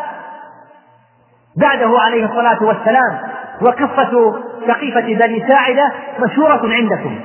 [1.61, 3.17] بعده عليه الصلاة والسلام.
[3.61, 4.35] وقصة
[4.67, 7.19] سقيفة بني ساعدة مشهورة عندكم.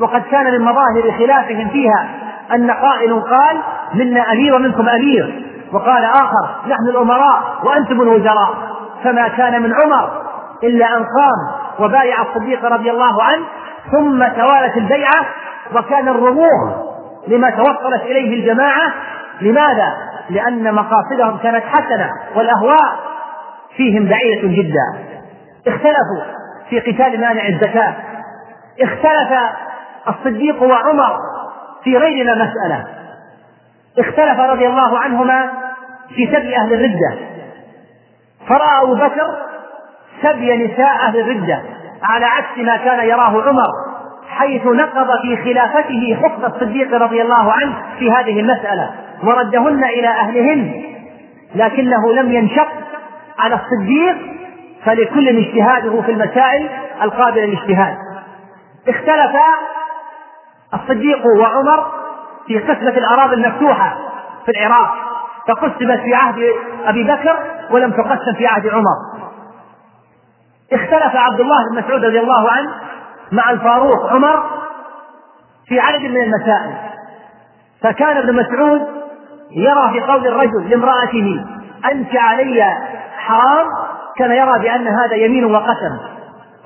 [0.00, 2.08] وقد كان من مظاهر خلافهم فيها
[2.54, 3.56] أن قائل قال
[3.94, 5.46] منا أمير ومنكم أمير.
[5.72, 8.54] وقال آخر نحن الأمراء وأنتم الوزراء.
[9.04, 10.22] فما كان من عمر
[10.64, 13.44] إلا أن قام وبايع الصديق رضي الله عنه
[13.92, 15.26] ثم توالت البيعة
[15.74, 16.90] وكان الرموز
[17.28, 18.92] لما توصلت إليه الجماعة.
[19.40, 19.96] لماذا؟
[20.30, 22.98] لأن مقاصدهم كانت حسنة والأهواء
[23.76, 25.10] فيهم بعيدة جدا.
[25.66, 26.39] اختلفوا.
[26.70, 27.94] في قتال مانع الزكاة.
[28.80, 29.38] اختلف
[30.08, 31.16] الصديق وعمر
[31.84, 32.84] في غير مسألة.
[33.98, 35.50] اختلف رضي الله عنهما
[36.14, 37.18] في سبي أهل الردة.
[38.48, 39.36] فرأى أبو بكر
[40.22, 41.62] سبي نساء أهل الردة
[42.02, 43.68] على عكس ما كان يراه عمر
[44.28, 48.90] حيث نقض في خلافته حكم الصديق رضي الله عنه في هذه المسألة.
[49.24, 50.82] وردهن إلى أهلهن
[51.54, 52.68] لكنه لم ينشق
[53.38, 54.16] على الصديق
[54.84, 56.70] فلكل اجتهاده في المسائل
[57.02, 57.96] القابلة للاجتهاد.
[58.88, 59.36] اختلف
[60.74, 61.92] الصديق وعمر
[62.46, 63.98] في قسمة الأراضي المفتوحة
[64.46, 64.94] في العراق
[65.48, 66.38] فقسمت في عهد
[66.84, 67.36] أبي بكر
[67.70, 68.96] ولم تقسم في عهد عمر.
[70.72, 72.74] اختلف عبد الله بن مسعود رضي الله عنه
[73.32, 74.42] مع الفاروق عمر
[75.68, 76.74] في عدد من المسائل.
[77.82, 78.80] فكان ابن مسعود
[79.50, 81.44] يرى في قول الرجل لامرأته
[81.92, 82.64] أنت علي
[83.18, 83.66] حرام؟
[84.20, 85.98] كان يرى بأن هذا يمين وقسم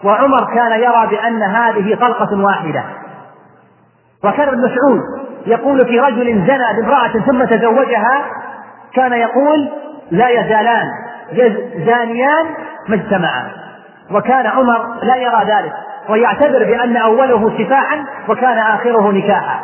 [0.05, 2.85] وعمر كان يرى بأن هذه طلقة واحدة.
[4.25, 5.01] وكان ابن مسعود
[5.47, 8.25] يقول في رجل زنى بامرأة ثم تزوجها
[8.95, 9.69] كان يقول
[10.11, 10.87] لا يزالان
[11.87, 12.47] زانيان
[12.89, 13.49] ما اجتمعا
[14.11, 15.73] وكان عمر لا يرى ذلك
[16.09, 19.61] ويعتبر بأن أوله سفاحا وكان آخره نكاحا.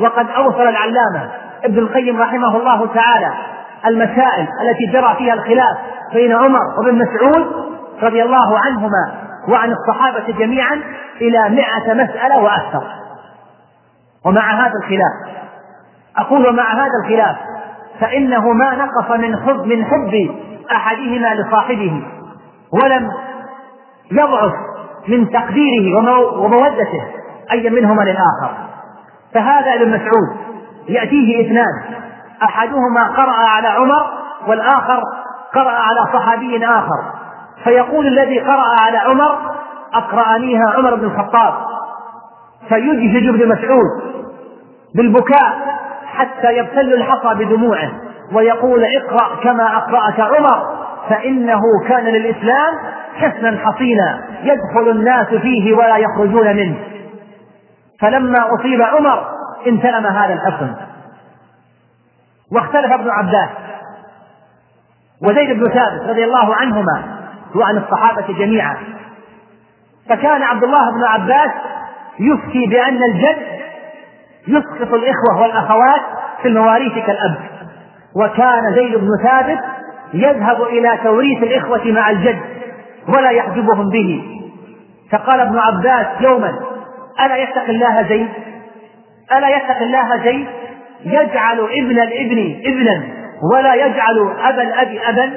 [0.00, 1.30] وقد أوصل العلامة
[1.64, 3.30] ابن القيم رحمه الله تعالى
[3.86, 5.76] المسائل التي جرى فيها الخلاف
[6.12, 7.46] بين عمر وابن مسعود
[8.02, 10.80] رضي الله عنهما وعن الصحابة جميعا
[11.20, 12.82] إلى مئة مسألة وأكثر.
[14.24, 15.36] ومع هذا الخلاف
[16.18, 17.36] أقول ومع هذا الخلاف
[18.00, 20.34] فإنه ما نقص من حب من حب
[20.72, 22.02] أحدهما لصاحبه
[22.72, 23.10] ولم
[24.12, 24.52] يضعف
[25.08, 27.04] من تقديره ومودته
[27.52, 28.56] أي منهما للآخر.
[29.34, 30.36] فهذا ابن مسعود
[30.88, 32.05] يأتيه إثنان.
[32.42, 34.06] أحدهما قرأ على عمر
[34.46, 35.02] والآخر
[35.54, 37.12] قرأ على صحابي آخر.
[37.64, 39.38] فيقول الذي قرأ على عمر
[39.94, 41.54] أقرأنيها عمر بن الخطاب.
[42.68, 44.16] فيجهج ابن مسعود
[44.96, 47.90] بالبكاء حتى يبتل الحصى بدموعه
[48.32, 50.76] ويقول اقرأ كما أقرأك عمر
[51.08, 52.74] فإنه كان للإسلام
[53.14, 56.76] حسنا حصينا يدخل الناس فيه ولا يخرجون منه.
[58.00, 59.24] فلما أصيب عمر
[59.66, 60.74] انتلم هذا الحصن.
[62.52, 63.48] واختلف ابن عباس
[65.22, 67.02] وزيد بن ثابت رضي الله عنهما
[67.54, 68.76] وعن الصحابة جميعا.
[70.08, 71.50] فكان عبد الله بن عباس
[72.20, 73.36] يفتي بأن الجد
[74.48, 76.00] يسقط الإخوة والأخوات
[76.42, 77.34] في المواريث كالأب.
[78.16, 79.58] وكان زيد بن ثابت
[80.14, 82.40] يذهب إلى توريث الإخوة مع الجد
[83.16, 84.24] ولا يحجبهم به.
[85.12, 86.60] فقال ابن عباس يوما
[87.20, 88.28] ألا يتق الله زيد؟
[89.32, 90.46] ألا يتق الله زيد؟
[91.04, 93.02] يجعل ابن الابن ابنا
[93.52, 95.32] ولا يجعل أبا الأب أبا.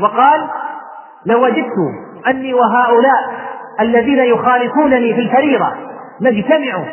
[0.00, 0.48] وقال
[1.26, 1.76] لوجدت
[2.26, 3.30] أني وهؤلاء
[3.80, 5.72] الذين يخالفونني في الفريضة
[6.22, 6.84] نجتمع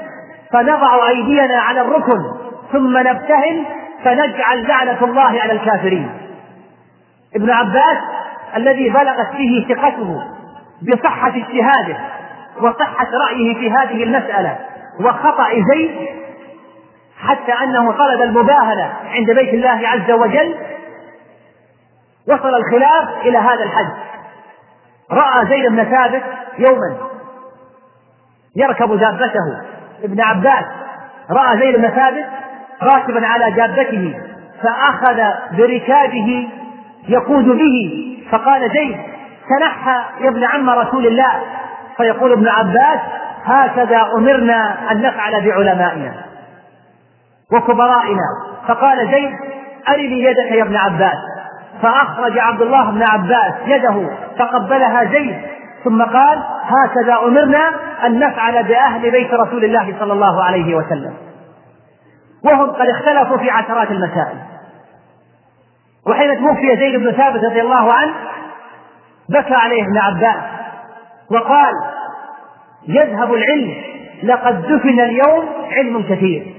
[0.53, 2.23] فنضع أيدينا على الركن
[2.71, 3.63] ثم نبتهل
[4.03, 6.09] فنجعل لعنة الله على الكافرين.
[7.35, 7.97] ابن عباس
[8.55, 10.23] الذي بلغت فيه ثقته
[10.81, 11.97] بصحة اجتهاده
[12.61, 14.57] وصحة رأيه في هذه المسألة
[14.99, 15.91] وخطأ زيد
[17.17, 20.55] حتى أنه طلب المباهلة عند بيت الله عز وجل
[22.27, 23.93] وصل الخلاف إلى هذا الحد.
[25.11, 26.23] رأى زيد بن ثابت
[26.57, 26.97] يوما
[28.55, 29.61] يركب دابته.
[30.03, 30.65] ابن عباس
[31.31, 32.25] رأى زيد بن ثابت
[32.81, 34.19] راكبا على دابته
[34.63, 35.21] فأخذ
[35.57, 36.49] بركابه
[37.07, 38.17] يقود به.
[38.31, 38.97] فقال زيد
[39.49, 41.41] تنحى يا ابن عم رسول الله.
[41.97, 42.99] فيقول ابن عباس
[43.45, 46.26] هكذا أمرنا أن نفعل بعلمائنا.
[47.53, 48.27] وكبرائنا.
[48.67, 49.31] فقال زيد
[49.89, 51.17] أرني يدك يا ابن عباس.
[51.81, 55.41] فأخرج عبد الله بن عباس يده فقبلها زيد.
[55.83, 57.71] ثم قال هكذا أمرنا
[58.05, 61.13] أن نفعل بأهل بيت رسول الله صلى الله عليه وسلم.
[62.45, 64.37] وهم قد اختلفوا في عشرات المسائل.
[66.07, 68.13] وحين توفي زيد بن ثابت رضي الله عنه
[69.29, 70.43] بكى عليه ابن عباس.
[71.31, 71.73] وقال
[72.87, 73.73] يذهب العلم
[74.23, 76.56] لقد دفن اليوم علم كثير.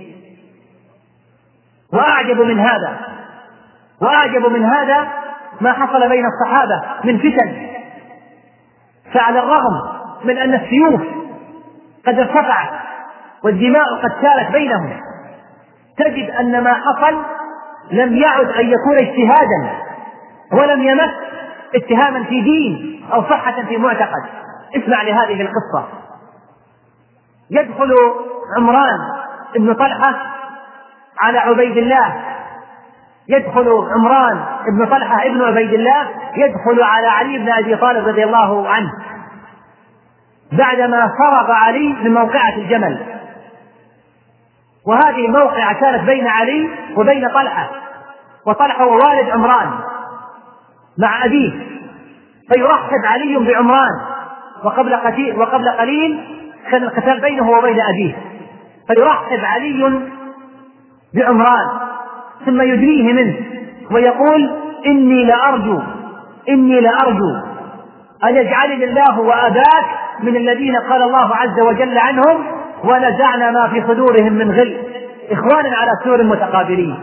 [1.93, 2.99] وأعجب من هذا.
[4.03, 5.09] وأعجب من هذا
[5.61, 7.69] ما حصل بين الصحابة من فتن.
[9.15, 11.01] فعلى الرغم من أن السيوف
[12.07, 12.71] قد ارتفعت
[13.45, 15.01] والدماء قد سالت بينهم
[15.97, 17.17] تجد أن ما حصل
[17.91, 19.71] لم يعد أن يكون اجتهادا
[20.53, 21.11] ولم يمس
[21.75, 24.23] اتهاما في دين أو صحة في معتقد.
[24.77, 25.89] اسمع لهذه القصة.
[27.51, 27.95] يدخل
[28.57, 28.99] عمران
[29.57, 30.38] بن طلحة
[31.23, 32.15] على عبيد الله.
[33.29, 34.45] يدخل عمران
[34.79, 38.91] بن طلحة ابن عبيد الله يدخل على علي بن أبي طالب رضي الله عنه.
[40.53, 43.03] بعدما فرغ علي من موقعة الجمل.
[44.87, 47.71] وهذه الموقعة كانت بين علي وبين طلحة.
[48.47, 49.71] وطلحة هو والد عمران
[50.99, 51.53] مع أبيه.
[52.53, 54.01] فيرحب علي بعمران.
[54.65, 56.25] وقبل قليل وقبل قليل
[56.71, 58.17] كان القتال بينه وبين أبيه.
[58.89, 60.01] فيرحب علي
[61.15, 61.67] بعمران
[62.47, 63.37] ثم يدنيه منه
[63.91, 64.51] ويقول
[64.87, 65.81] إني لأرجو
[66.49, 67.37] إني لأرجو
[68.25, 69.85] أن يجعلني الله وأباك
[70.21, 72.47] من الذين قال الله عز وجل عنهم
[72.85, 74.83] ونزعنا ما في صدورهم من غل.
[75.31, 77.03] إخوانا على سور متقابلين.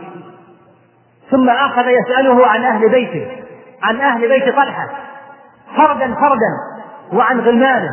[1.32, 3.28] ثم أخذ يسأله عن أهل بيته
[3.84, 4.90] عن أهل بيت طلحة
[5.78, 6.52] فردا فردا
[7.14, 7.90] وعن غلمانه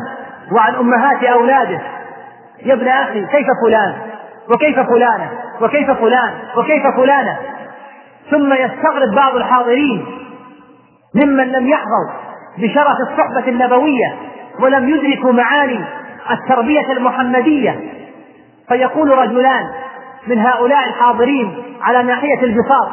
[0.51, 1.81] وعن أمهات أولاده.
[2.65, 3.93] يا ابن أخي كيف فلان؟
[4.53, 7.37] وكيف فلانة؟ وكيف فلان وكيف فلانة.
[8.31, 10.05] ثم يستغرب بعض الحاضرين
[11.15, 12.09] ممن لم يحظوا
[12.57, 14.15] بشرف الصحبة النبوية
[14.59, 15.85] ولم يدركوا معاني
[16.31, 17.79] التربية المحمدية.
[18.67, 19.63] فيقول رجلان
[20.27, 22.89] من هؤلاء الحاضرين على ناحية البساط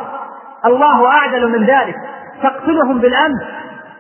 [0.67, 1.95] الله أعدل من ذلك
[2.43, 3.43] تقتلهم بالأمس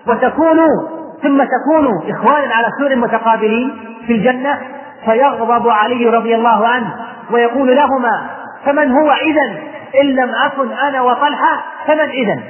[0.06, 0.88] وتكونوا
[1.22, 4.60] ثم تكونوا إخوانا على سور متقابلين في الجنة.
[5.04, 6.94] فيغضب علي رضي الله عنه
[7.30, 8.30] ويقول لهما
[8.64, 9.60] فمن هو إذا
[10.02, 12.40] إن لم أكن أنا وطلحة فمن إذا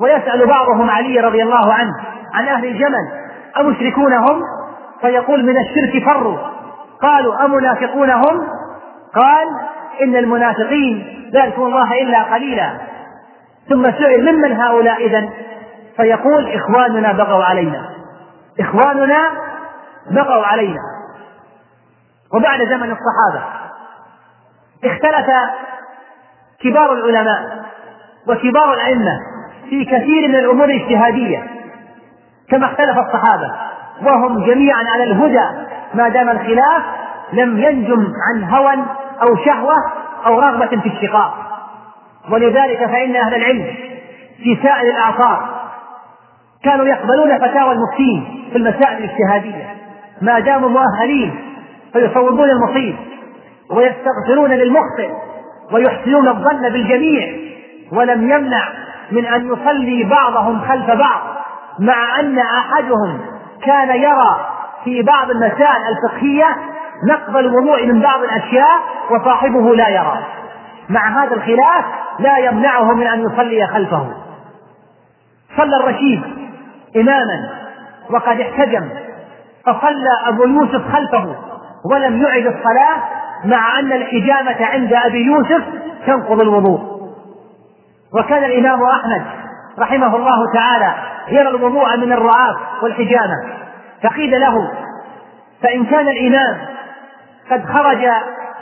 [0.00, 1.92] ويسأل بعضهم علي رضي الله عنه
[2.34, 3.08] عن أهل الجمل
[3.60, 4.42] أمشركون هم
[5.00, 6.38] فيقول من الشرك فروا.
[7.02, 8.48] قالوا أمنافقون هم
[9.14, 9.48] قال
[10.02, 12.78] إن المنافقين لا يذكرون الله إلا قليلا.
[13.68, 15.28] ثم سئل ممن هؤلاء إذا
[15.96, 17.90] فيقول إخواننا بغوا علينا.
[18.60, 19.18] إخواننا
[20.10, 20.80] بقوا علينا.
[22.34, 23.61] وبعد زمن الصحابة
[24.84, 25.26] اختلف
[26.60, 27.64] كبار العلماء
[28.28, 29.20] وكبار الأئمة
[29.70, 31.42] في كثير من الأمور الاجتهادية
[32.48, 33.52] كما اختلف الصحابة
[34.02, 35.46] وهم جميعا على الهدى
[35.94, 36.82] ما دام الخلاف
[37.32, 38.74] لم ينجم عن هوى
[39.22, 39.74] أو شهوة
[40.26, 41.34] أو رغبة في الشقاق.
[42.30, 43.66] ولذلك فإن أهل العلم
[44.42, 45.62] في سائر الأعصار
[46.64, 49.76] كانوا يقبلون فتاوى المفتين في المسائل الاجتهادية.
[50.22, 51.34] ما داموا مؤهلين
[51.92, 52.96] فيصوبون المصيب
[53.72, 55.10] ويستغفرون للمخطئ
[55.72, 57.28] ويحسنون الظن بالجميع
[57.92, 58.68] ولم يمنع
[59.12, 61.20] من أن يصلي بعضهم خلف بعض
[61.78, 63.20] مع أن أحدهم
[63.64, 64.46] كان يرى
[64.84, 66.56] في بعض المسائل الفقهية
[67.08, 68.78] نقض الوضوء من بعض الأشياء
[69.10, 70.18] وصاحبه لا يرى.
[70.88, 71.84] مع هذا الخلاف
[72.18, 74.06] لا يمنعه من أن يصلي خلفه.
[75.56, 76.22] صلى الرشيد
[76.96, 77.50] إماما
[78.10, 78.88] وقد احتجم
[79.66, 81.36] فصلى أبو يوسف خلفه
[81.92, 83.02] ولم يعد الصلاة
[83.44, 85.62] مع أن الحجامة عند أبي يوسف
[86.06, 86.80] تنقض الوضوء.
[88.14, 89.22] وكان الإمام أحمد
[89.78, 90.94] رحمه الله تعالى
[91.28, 93.36] يرى الوضوء من الرعاة والحجامة.
[94.02, 94.70] فقيل له
[95.62, 96.58] فإن كان الإمام
[97.50, 98.06] قد خرج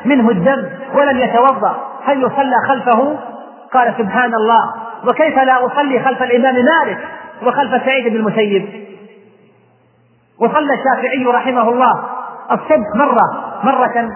[0.04, 3.18] منه الدم ولم يتوضأ هل يصلى خلفه؟
[3.72, 4.74] قال سبحان الله.
[5.08, 6.98] وكيف لا أصلي خلف الإمام مالك
[7.42, 8.90] وخلف سعيد بن المسيب؟
[10.40, 12.04] وصلى الشافعي رحمه الله
[12.52, 14.10] الصبح مرة مرة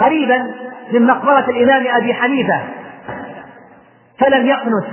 [0.00, 0.54] قريبا
[0.92, 2.60] من مقبرة الإمام أبي حنيفة.
[4.18, 4.84] فلم يقنت.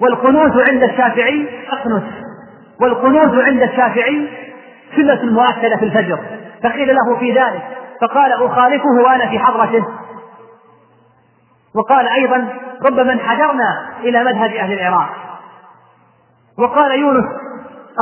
[0.00, 2.04] والقنوت عند الشافعي أقنت.
[2.80, 4.28] والقنوت عند الشافعي
[4.96, 6.18] سنة مؤكدة في الفجر.
[6.62, 7.62] فقيل له في ذلك.
[8.00, 9.84] فقال أخالفه وأنا في حضرته.
[11.74, 12.48] وقال أيضا
[12.86, 15.08] ربما انحدرنا إلى مذهب أهل العراق.
[16.58, 17.24] وقال يونس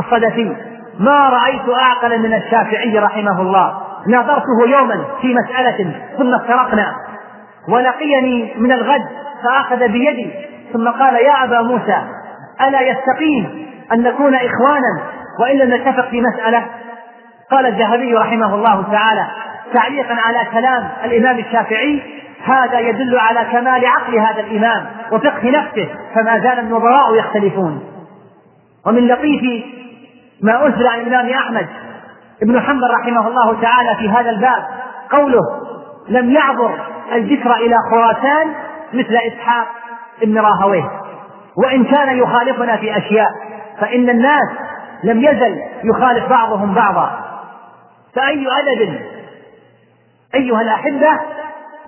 [0.04, 0.56] الصدفي
[0.98, 3.81] ما رأيت أعقل من الشافعي رحمه الله.
[4.06, 6.94] ناظرته يوما في مسألة ثم افترقنا.
[7.68, 9.06] ولقيني من الغد
[9.44, 10.30] فأخذ بيدي.
[10.72, 11.96] ثم قال يا أبا موسى
[12.60, 15.00] ألا يستقيم أن نكون إخوانا
[15.40, 16.66] وإن لم نتفق في مسألة؟
[17.50, 19.26] قال الذهبي رحمه الله تعالى
[19.74, 22.02] تعليقا على كلام الإمام الشافعي
[22.44, 27.82] هذا يدل على كمال عقل هذا الإمام وفقه نفسه فما زال النظراء يختلفون.
[28.86, 29.64] ومن لطيف
[30.42, 31.66] ما أسر عن الإمام أحمد
[32.42, 34.64] ابن حنبل رحمه الله تعالى في هذا الباب
[35.10, 35.42] قوله
[36.08, 36.78] لم يعبر
[37.12, 38.54] الذكر إلى خراسان
[38.92, 39.66] مثل إسحاق
[40.22, 40.90] ابن راهويه.
[41.56, 43.30] وإن كان يخالفنا في أشياء
[43.80, 44.48] فإن الناس
[45.04, 47.10] لم يزل يخالف بعضهم بعضا.
[48.14, 49.00] فأي أدب؟
[50.34, 51.20] أيها الأحبة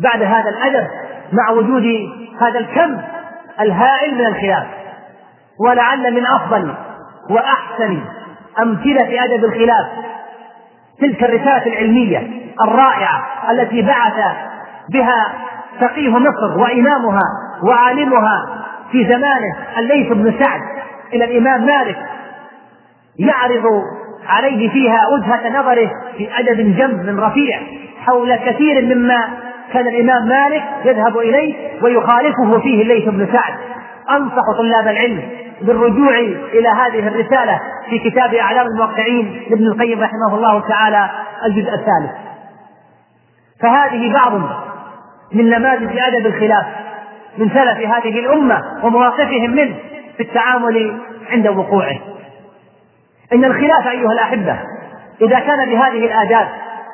[0.01, 0.89] بعد هذا الأدب
[1.33, 1.85] مع وجود
[2.41, 3.01] هذا الكم
[3.61, 4.67] الهائل من الخلاف
[5.61, 6.75] ولعل من أفضل
[7.31, 8.01] وأحسن
[8.59, 9.87] أمثلة أدب الخلاف.
[11.01, 12.31] تلك الرسالة العلمية
[12.69, 14.15] الرائعة التي بعث
[14.93, 15.33] بها
[15.81, 17.23] فقيه مصر وإمامها
[17.63, 20.61] وعالمها في زمانه الليث بن سعد
[21.13, 21.97] إلى الإمام مالك
[23.19, 23.83] يعرض
[24.29, 27.61] عليه فيها وجهة نظره في أدب جم رفيع
[28.07, 29.29] حول كثير مما
[29.73, 33.55] كان الإمام مالك يذهب إليه ويخالفه فيه الليث بن سعد.
[34.11, 35.23] أنصح طلاب العلم
[35.63, 36.19] بالرجوع
[36.53, 41.11] إلى هذه الرسالة في كتاب أعلام الموقعين لابن القيم رحمه الله تعالى
[41.47, 42.11] الجزء الثالث.
[43.61, 44.33] فهذه بعض
[45.33, 46.67] من نماذج أدب الخلاف
[47.39, 49.75] من سلف هذه الأمة ومواقفهم منه
[50.17, 51.01] في التعامل
[51.31, 51.99] عند وقوعه.
[53.33, 54.59] إن الخلاف أيها الأحبة
[55.21, 56.49] إذا كان بهذه الآداب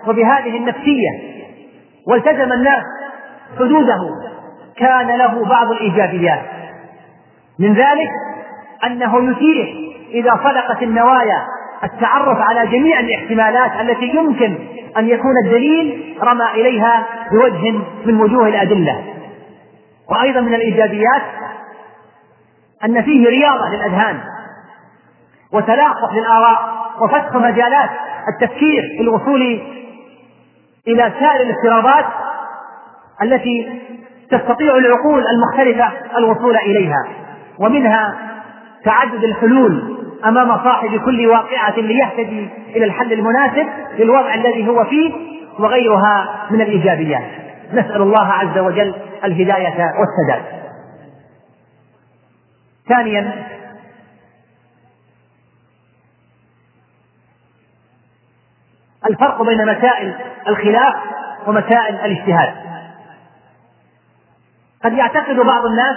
[0.06, 1.10] وبهذه النفسية
[2.06, 2.82] والتزم الناس
[3.58, 4.00] حدوده
[4.76, 6.40] كان له بعض الإيجابيات.
[7.58, 8.10] من ذلك
[8.84, 9.68] أنه يتيح
[10.10, 11.46] إذا صدقت النوايا
[11.84, 14.58] التعرف على جميع الاحتمالات التي يمكن
[14.98, 19.04] أن يكون الدليل رمى إليها بوجه من وجوه الأدلة.
[20.10, 21.22] وأيضا من الإيجابيات
[22.84, 24.20] أن فيه رياضة للأذهان
[25.52, 27.90] وتلاقح للآراء وفتح مجالات
[28.28, 29.60] التفكير في الوصول
[30.88, 32.04] إلى سائر الافتراضات
[33.22, 33.80] التي
[34.30, 37.04] تستطيع العقول المختلفة الوصول إليها
[37.58, 38.18] ومنها
[38.84, 43.68] تعدد الحلول أمام صاحب كل واقعة ليهتدي إلى الحل المناسب
[43.98, 45.12] للوضع الذي هو فيه
[45.58, 47.30] وغيرها من الإيجابيات.
[47.72, 50.42] نسأل الله عز وجل الهداية والسداد.
[52.88, 53.46] ثانيا
[59.06, 60.14] الفرق بين مسائل
[60.48, 60.94] الخلاف
[61.46, 62.54] ومسائل الاجتهاد.
[64.84, 65.96] قد يعتقد بعض الناس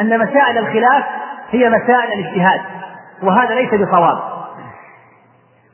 [0.00, 1.04] أن مسائل الخلاف
[1.50, 2.60] هي مسائل الاجتهاد
[3.22, 4.18] وهذا ليس بصواب.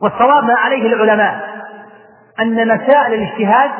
[0.03, 1.49] والصواب ما عليه العلماء
[2.41, 3.71] أن مسائل الاجتهاد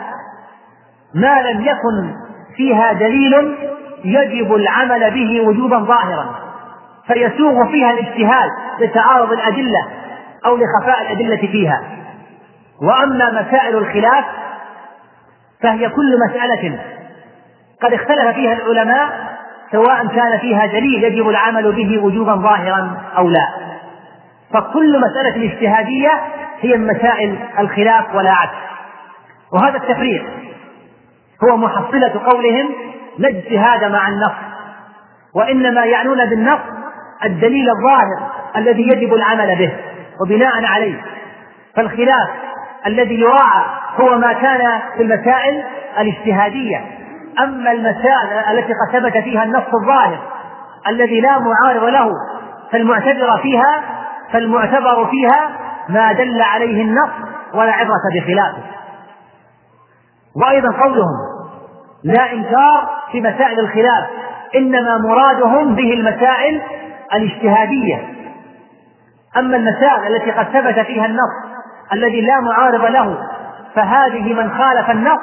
[1.15, 2.15] ما لم يكن
[2.57, 3.57] فيها دليل
[4.05, 6.35] يجب العمل به وجوبا ظاهرا
[7.07, 9.89] فيسوغ فيها الاجتهاد لتعارض الأدلة
[10.47, 11.83] أو لخفاء الأدلة فيها.
[12.83, 14.25] وأما مسائل الخلاف
[15.63, 16.79] فهي كل مسألة
[17.83, 19.36] قد اختلف فيها العلماء
[19.73, 23.49] سواء كان فيها دليل يجب العمل به وجوبا ظاهرا أو لا.
[24.55, 26.11] فكل مسألة اجتهادية
[26.61, 28.57] هي مسائل الخلاف ولا عكس.
[29.53, 30.25] وهذا التفريق
[31.45, 32.69] هو محصلة قولهم
[33.19, 34.33] لا اجتهاد مع النص
[35.35, 36.61] وإنما يعنون بالنص
[37.25, 39.73] الدليل الظاهر الذي يجب العمل به
[40.21, 41.01] وبناء عليه.
[41.77, 42.29] فالخلاف
[42.87, 43.65] الذي يراعى
[44.01, 45.65] هو ما كان في المسائل
[45.99, 46.85] الاجتهادية.
[47.41, 50.19] أما المسائل التي قد ثبت فيها النص الظاهر
[50.89, 52.11] الذي لا معارض له
[52.73, 53.83] فالمعتبر فيها
[54.33, 55.51] فالمعتبر فيها
[55.89, 57.11] ما دل عليه النص
[57.55, 58.63] ولا عبرة بخلافه.
[60.43, 61.17] وأيضا قولهم
[62.05, 64.07] لا إنكار في مسائل الخلاف
[64.57, 66.63] إنما مرادهم به المسائل
[67.15, 68.17] الاجتهادية.
[69.37, 71.57] أما المسائل التي قد ثبت فيها النص
[71.93, 73.19] الذي لا معارض له
[73.75, 75.21] فهذه من خالف النص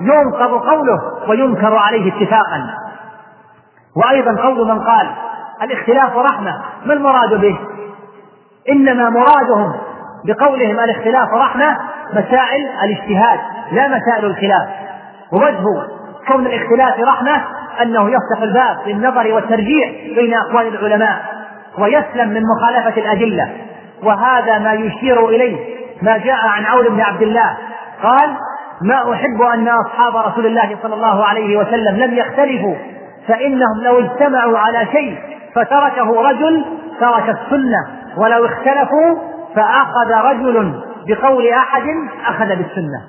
[0.00, 2.74] ينقض قوله وينكر عليه اتفاقا.
[3.96, 5.10] وأيضا قول من قال
[5.62, 7.58] الاختلاف رحمة ما المراد به؟
[8.70, 9.72] إنما مرادهم
[10.24, 11.78] بقولهم الاختلاف رحمة
[12.12, 13.40] مسائل الاجتهاد
[13.72, 14.68] لا مسائل الخلاف.
[15.32, 15.86] ووجه
[16.28, 17.42] كون الاختلاف رحمة
[17.82, 21.24] أنه يفتح الباب للنظر والترجيع بين أقوال العلماء
[21.78, 23.52] ويسلم من مخالفة الأدلة.
[24.02, 27.56] وهذا ما يشير إليه ما جاء عن عون بن عبد الله.
[28.02, 28.36] قال
[28.82, 32.74] ما أحب أن أصحاب رسول الله صلى الله عليه وسلم لم يختلفوا
[33.28, 35.18] فإنهم لو اجتمعوا على شيء
[35.54, 36.64] فتركه رجل
[37.00, 39.16] ترك السنة ولو اختلفوا
[39.54, 41.84] فأخذ رجل بقول أحد
[42.26, 43.02] أخذ بالسنة.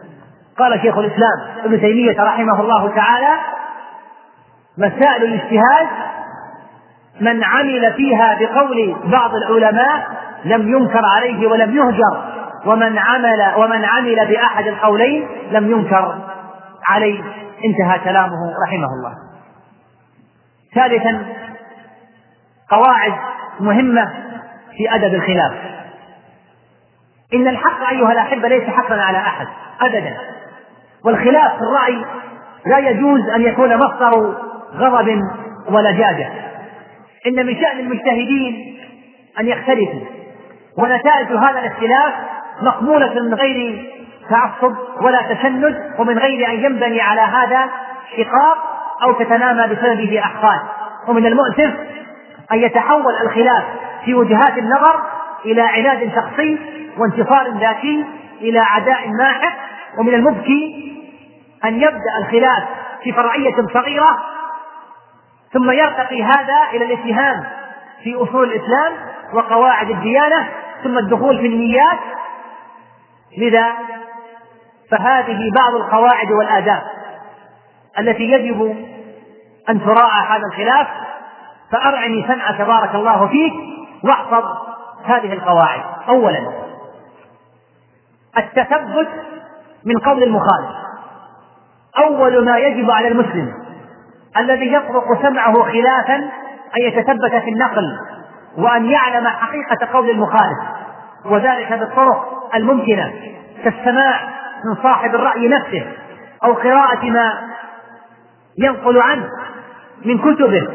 [0.60, 3.38] قال شيخ الإسلام ابن تيمية رحمه الله تعالى
[4.78, 5.88] مسائل الاجتهاد
[7.22, 10.08] من عمل فيها بقول بعض العلماء
[10.46, 16.18] لم ينكر عليه ولم يهجر ومن عمل ومن عمل بأحد القولين لم ينكر
[16.88, 17.24] عليه
[17.66, 19.14] انتهى كلامه رحمه الله.
[20.76, 21.26] ثالثا
[22.70, 23.14] قواعد
[23.60, 24.14] مهمة
[24.78, 25.54] في أدب الخلاف.
[27.34, 29.48] إن الحق أيها الأحبة ليس حقا على أحد
[29.82, 30.18] أبدا.
[31.06, 32.06] والخلاف في الرأي
[32.66, 34.36] لا يجوز أن يكون مصدر
[34.74, 35.22] غضب
[35.70, 36.30] ولجاجة
[37.28, 38.78] إن من شأن المجتهدين
[39.40, 40.02] أن يختلفوا.
[40.78, 42.14] ونتائج هذا الاختلاف
[42.62, 43.86] مقبولة من غير
[44.30, 47.70] تعصب ولا تشنج ومن غير أن ينبني على هذا
[48.18, 48.58] شقاق
[49.04, 50.60] أو تتنامى بسببه أحقاد
[51.08, 51.74] ومن المؤسف
[52.52, 53.64] أن يتحول الخلاف
[54.06, 55.02] في وجهات النظر
[55.46, 56.60] إلى عناد شخصي
[56.98, 58.06] وانتصار ذاتي
[58.42, 59.54] إلى عداء ماحق.
[59.98, 60.94] ومن المبكي
[61.66, 62.64] أن يبدأ الخلاف
[63.04, 64.18] في فرعية صغيرة
[65.54, 67.44] ثم يرتقي هذا إلى الاتهام
[68.04, 68.94] في أصول الإسلام
[69.34, 70.48] وقواعد الديانة
[70.84, 72.00] ثم الدخول في النيات
[73.38, 73.74] لذا
[74.92, 76.82] فهذه بعض القواعد والآداب
[78.00, 78.76] التي يجب
[79.70, 80.88] أن تراعى هذا الخلاف
[81.72, 83.54] فأرعني سمعك بارك الله فيك
[84.04, 84.44] واحفظ
[85.06, 85.82] هذه القواعد.
[86.10, 86.52] أولا
[88.38, 89.10] التثبت
[89.86, 90.88] من قول المخالف.
[91.98, 93.54] أول ما يجب على المسلم
[94.38, 96.16] الذي يطرق سمعه خلافا
[96.78, 97.98] أن يتثبت في النقل
[98.58, 100.58] وأن يعلم حقيقة قول المخالف
[101.26, 103.14] وذلك بالطرق الممكنة
[103.64, 104.20] كالسماع
[104.66, 105.86] من صاحب الرأي نفسه
[106.44, 107.34] أو قراءة ما
[108.58, 109.30] ينقل عنه
[110.06, 110.68] من كتبه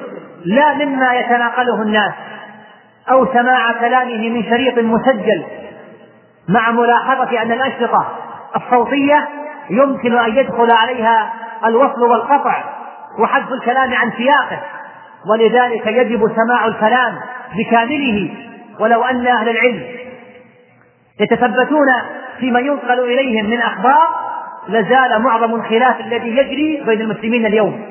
[0.44, 2.12] لا مما يتناقله الناس
[3.10, 5.44] أو سماع كلامه من شريط مسجل
[6.48, 8.06] مع ملاحظة أن الأشرطة
[8.56, 9.28] الصوتية
[9.70, 11.32] يمكن أن يدخل عليها
[11.64, 12.64] الوصل والقطع
[13.18, 14.62] وحذف الكلام عن سياقه.
[15.30, 17.20] ولذلك يجب سماع الكلام
[17.56, 18.34] بكامله
[18.80, 19.82] ولو أن أهل العلم
[21.20, 21.86] يتثبتون
[22.38, 24.08] فيما ينقل إليهم من أخبار
[24.68, 27.84] لزال معظم الخلاف الذي يجري بين المسلمين اليوم.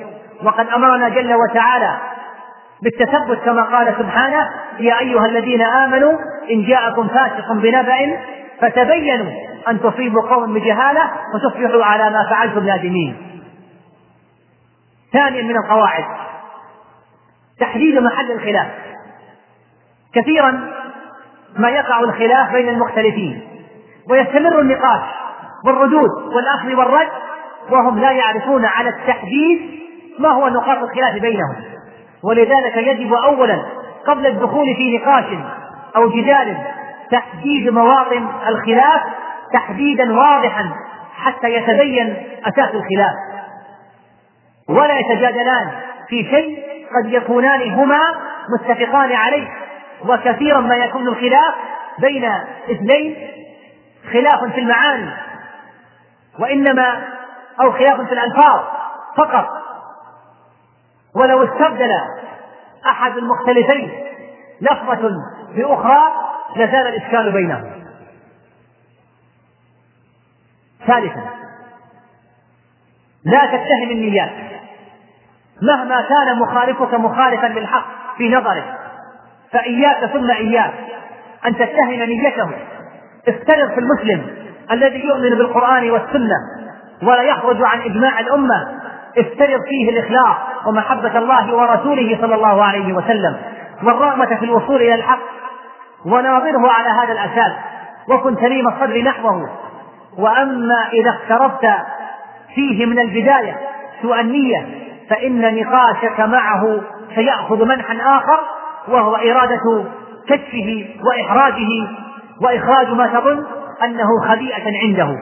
[0.43, 1.97] وقد أمرنا جل وتعالى
[2.83, 4.49] بالتثبت كما قال سبحانه
[4.79, 6.17] يا أيها الذين آمنوا
[6.51, 8.19] إن جاءكم فاسق بنبأ
[8.61, 9.31] فتبينوا
[9.69, 13.17] أن تصيبوا قوم بجهالة وتصبحوا على ما فعلتم نادمين.
[15.13, 16.05] ثانيا من القواعد
[17.59, 18.67] تحديد محل الخلاف.
[20.13, 20.80] كثيرا
[21.57, 23.41] ما يقع الخلاف بين المختلفين
[24.09, 25.01] ويستمر النقاش
[25.65, 27.09] والردود والأخذ والرد
[27.69, 29.81] وهم لا يعرفون على التحديد
[30.19, 31.55] ما هو نقاط الخلاف بينهم.
[32.23, 33.63] ولذلك يجب أولا
[34.07, 35.25] قبل الدخول في نقاش
[35.95, 36.57] أو جدال
[37.11, 39.01] تحديد مواطن الخلاف
[39.53, 40.71] تحديدا واضحا
[41.15, 43.15] حتى يتبين أساس الخلاف.
[44.69, 45.71] ولا يتجادلان
[46.09, 46.59] في شيء
[46.95, 47.99] قد يكونان هما
[48.53, 49.47] متفقان عليه.
[50.05, 51.55] وكثيرا ما يكون الخلاف
[51.99, 52.25] بين
[52.71, 53.15] اثنين
[54.13, 55.11] خلاف في المعاني
[56.39, 57.03] وإنما
[57.61, 58.61] أو خلاف في الألفاظ
[59.17, 59.49] فقط.
[61.15, 61.91] ولو استبدل
[62.85, 63.91] أحد المختلفين
[64.61, 65.11] لفظة
[65.55, 66.01] بأخرى
[66.55, 67.71] لزال الإشكال بينهم.
[70.87, 71.21] ثالثا
[73.25, 74.51] لا تتهم النيات.
[75.61, 77.85] مهما كان مخالفك مخالفا للحق
[78.17, 78.80] في نظرك
[79.53, 80.73] فإياك ثم إياك
[81.45, 82.49] أن تتهم نيته.
[83.27, 84.27] افترض في المسلم
[84.71, 86.35] الذي يؤمن بالقرآن والسنة
[87.03, 88.79] ولا يخرج عن إجماع الأمة.
[89.17, 90.35] افترض فيه الإخلاص
[90.67, 93.37] ومحبة الله ورسوله صلى الله عليه وسلم
[93.83, 95.19] والرغبة في الوصول إلى الحق.
[96.05, 97.53] وناظره على هذا الأساس.
[98.07, 99.49] وكن سليم الصدر نحوه.
[100.17, 101.75] وأما إذا اقتربت
[102.55, 103.57] فيه من البداية
[104.01, 104.67] سوء النية
[105.09, 106.81] فإن نقاشك معه
[107.15, 108.39] سيأخذ منحا آخر.
[108.87, 109.85] وهو إرادة
[110.27, 111.67] كشفه وإحراجه
[112.41, 113.45] وإخراج ما تظن
[113.83, 115.17] أنه خبيئة عنده.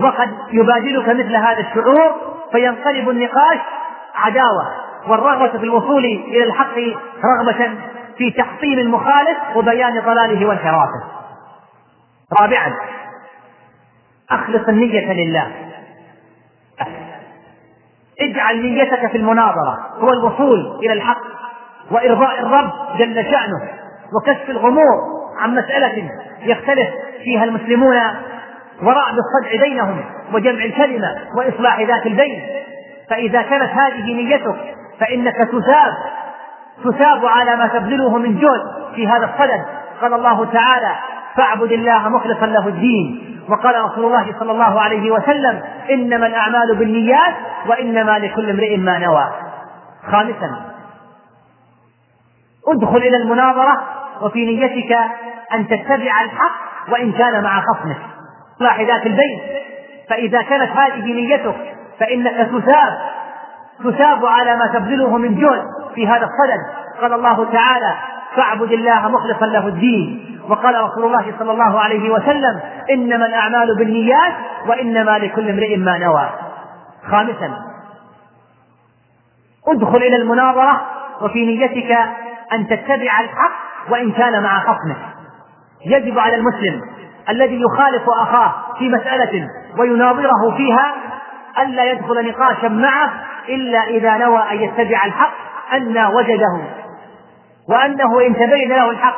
[0.00, 2.12] وقد يبادلك مثل هذا الشعور
[2.52, 3.58] فينقلب النقاش
[4.14, 4.66] عداوة
[5.08, 6.78] والرغبة في الوصول إلى الحق
[7.24, 7.78] رغبة
[8.18, 11.02] في تحطيم المخالف وبيان ضلاله وانحرافه.
[12.40, 12.72] رابعا
[14.30, 15.52] أخلص النية لله.
[18.20, 21.22] اجعل نيتك في المناظرة هو الوصول إلى الحق.
[21.90, 23.68] وإرضاء الرب جل شأنه
[24.16, 26.10] وكشف الغمور عن مسألة
[26.42, 26.88] يختلف
[27.24, 27.96] فيها المسلمون
[28.82, 32.42] وراء بالصدع بينهم وجمع الكلمة وإصلاح ذات البين.
[33.10, 34.56] فإذا كانت هذه نيتك
[35.00, 35.94] فإنك تثاب
[36.84, 39.64] تثاب على ما تبذله من جهد في هذا الصدد.
[40.00, 40.94] قال الله تعالى
[41.36, 47.34] فاعبد الله مخلصا له الدين وقال رسول الله صلى الله عليه وسلم إنما الأعمال بالنيات
[47.66, 49.28] وإنما لكل امرئ ما نوى
[50.10, 50.73] خامسا
[52.68, 53.82] ادخل إلى المناظرة
[54.22, 54.92] وفي نيتك
[55.54, 56.54] أن تتبع الحق
[56.92, 57.96] وإن كان مع خصمك.
[58.56, 59.40] اصلاح ذات البين
[60.10, 61.56] فإذا كانت هذه نيتك
[62.00, 62.98] فإنك تثاب.
[63.84, 66.84] تثاب على ما تبذله من جهد في هذا الصدد.
[67.00, 67.94] قال الله تعالى
[68.36, 72.60] فاعبد الله مخلصا له الدين وقال رسول الله صلى الله عليه وسلم
[72.90, 74.32] إنما الأعمال بالنيات
[74.66, 76.30] وإنما لكل امرئ ما نوى
[77.10, 77.50] خامسا
[79.68, 80.80] ادخل إلى المناظرة
[81.22, 81.98] وفي نيتك
[82.52, 83.52] أن تتبع الحق
[83.90, 84.96] وإن كان مع خصمك
[85.86, 86.80] يجب على المسلم
[87.28, 90.94] الذي يخالف أخاه في مسألة ويناظره فيها
[91.58, 93.10] الا يدخل نقاشا معه
[93.48, 95.34] إلا إذا نوى أن يتبع الحق
[95.72, 96.62] أن وجده.
[97.68, 99.16] وأنه إن تبين له الحق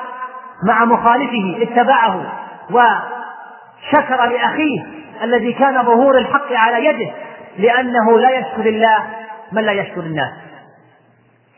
[0.69, 2.23] مع مخالفه اتبعه
[2.71, 4.85] وشكر لأخيه
[5.23, 7.13] الذي كان ظهور الحق على يده
[7.59, 9.07] لأنه لا يشكر الله
[9.53, 10.33] من لا يشكر الناس.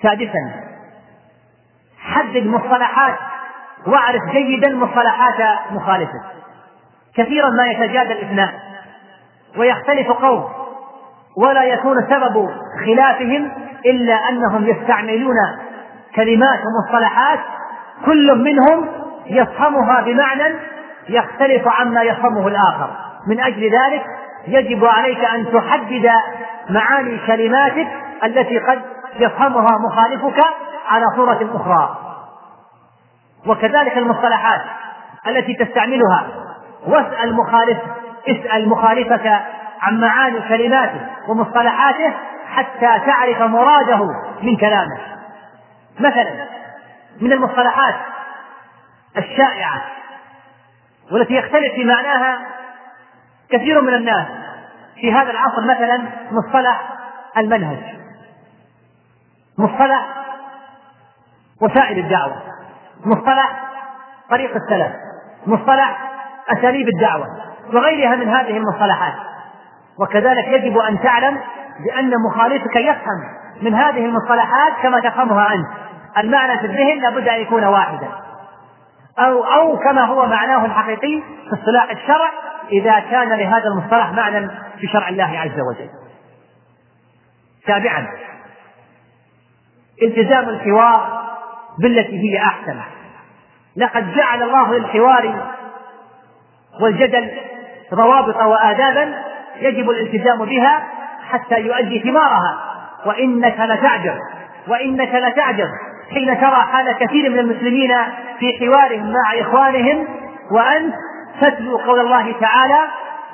[0.02, 0.67] سادسا
[2.14, 3.14] حدد مصطلحات
[3.86, 6.22] واعرف جيدا مصطلحات مخالفه.
[7.16, 8.50] كثيرا ما يتجادل اثنان
[9.56, 10.44] ويختلف قوم
[11.36, 12.48] ولا يكون سبب
[12.86, 13.50] خلافهم
[13.86, 15.36] إلا أنهم يستعملون
[16.14, 17.38] كلمات ومصطلحات
[18.04, 18.88] كل منهم
[19.26, 20.54] يفهمها بمعنى
[21.08, 22.90] يختلف عما يفهمه الآخر.
[23.26, 24.04] من أجل ذلك
[24.46, 26.10] يجب عليك أن تحدد
[26.70, 27.88] معاني كلماتك
[28.24, 28.82] التي قد
[29.18, 30.44] يفهمها مخالفك
[30.88, 31.97] على صورة أخرى.
[33.46, 34.60] وكذلك المصطلحات
[35.26, 36.26] التي تستعملها.
[36.86, 37.78] واسأل مخالف
[38.28, 39.42] اسأل مخالفك
[39.80, 42.14] عن معاني كلماته ومصطلحاته
[42.54, 44.06] حتى تعرف مراده
[44.42, 44.98] من كلامه.
[46.00, 46.46] مثلا
[47.20, 47.94] من المصطلحات
[49.16, 49.82] الشائعة
[51.12, 52.38] والتي يختلف في معناها
[53.50, 54.26] كثير من الناس.
[55.00, 56.82] في هذا العصر مثلا مصطلح
[57.36, 57.78] المنهج
[59.58, 60.06] مصطلح
[61.62, 62.42] وسائل الدعوة.
[63.04, 63.68] مصطلح
[64.30, 64.92] طريق السلف
[65.46, 66.10] مصطلح
[66.58, 67.26] أساليب الدعوة
[67.72, 69.14] وغيرها من هذه المصطلحات.
[70.00, 71.40] وكذلك يجب أن تعلم
[71.84, 73.24] بأن مخالفك يفهم
[73.62, 75.68] من هذه المصطلحات كما تفهمها أنت.
[76.18, 78.08] المعنى في الذهن لابد أن يكون واحدا.
[79.18, 82.30] أو أو كما هو معناه الحقيقي في اصطلاح الشرع
[82.72, 84.48] إذا كان لهذا المصطلح معنى
[84.80, 85.90] في شرع الله عز وجل.
[87.66, 88.08] سابعا
[90.02, 91.27] التزام الحوار
[91.82, 92.76] بالتي هي أحسن.
[93.76, 95.34] لقد جعل الله للحوار
[96.80, 97.30] والجدل
[97.94, 99.14] ضوابط وآدابا
[99.60, 100.82] يجب الالتزام بها
[101.30, 102.58] حتى يؤدي ثمارها.
[103.06, 104.18] وإنك لتعجب.
[104.68, 105.68] وإنك لتعجب
[106.14, 107.92] حين ترى حال كثير من المسلمين
[108.38, 110.08] في حوارهم مع إخوانهم.
[110.52, 110.94] وأنت
[111.40, 112.78] تتلو قول الله تعالى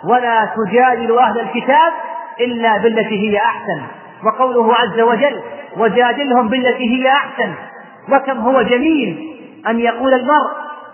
[0.05, 1.93] ولا تجادل أهل الكتاب
[2.41, 3.83] إلا بالتي هي أحسن
[4.25, 5.43] وقوله عز وجل
[5.77, 7.55] وجادلهم بالتي هي أحسن
[8.13, 9.39] وكم هو جميل
[9.69, 10.51] أن يقول المرء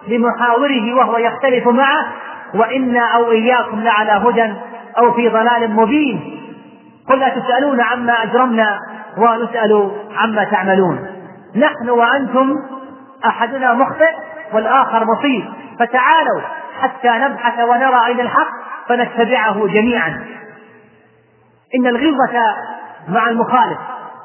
[0.09, 2.07] لمحاوره وهو يختلف معه
[2.55, 4.55] وإنا أو إياكم لعلى هدى
[4.99, 6.41] أو في ضلال مبين.
[7.09, 8.79] قل لا تسألون عما أجرمنا
[9.19, 11.07] ونسأل عما تعملون.
[11.57, 12.55] نحن وأنتم
[13.27, 14.13] أحدنا مخطئ
[14.53, 15.45] والآخر مصيب.
[15.79, 16.41] فتعالوا
[16.81, 18.51] حتى نبحث ونرى أين الحق
[18.89, 20.25] فنتبعه جميعا.
[21.75, 22.57] إن الغلظة
[23.09, 23.79] مع المخالف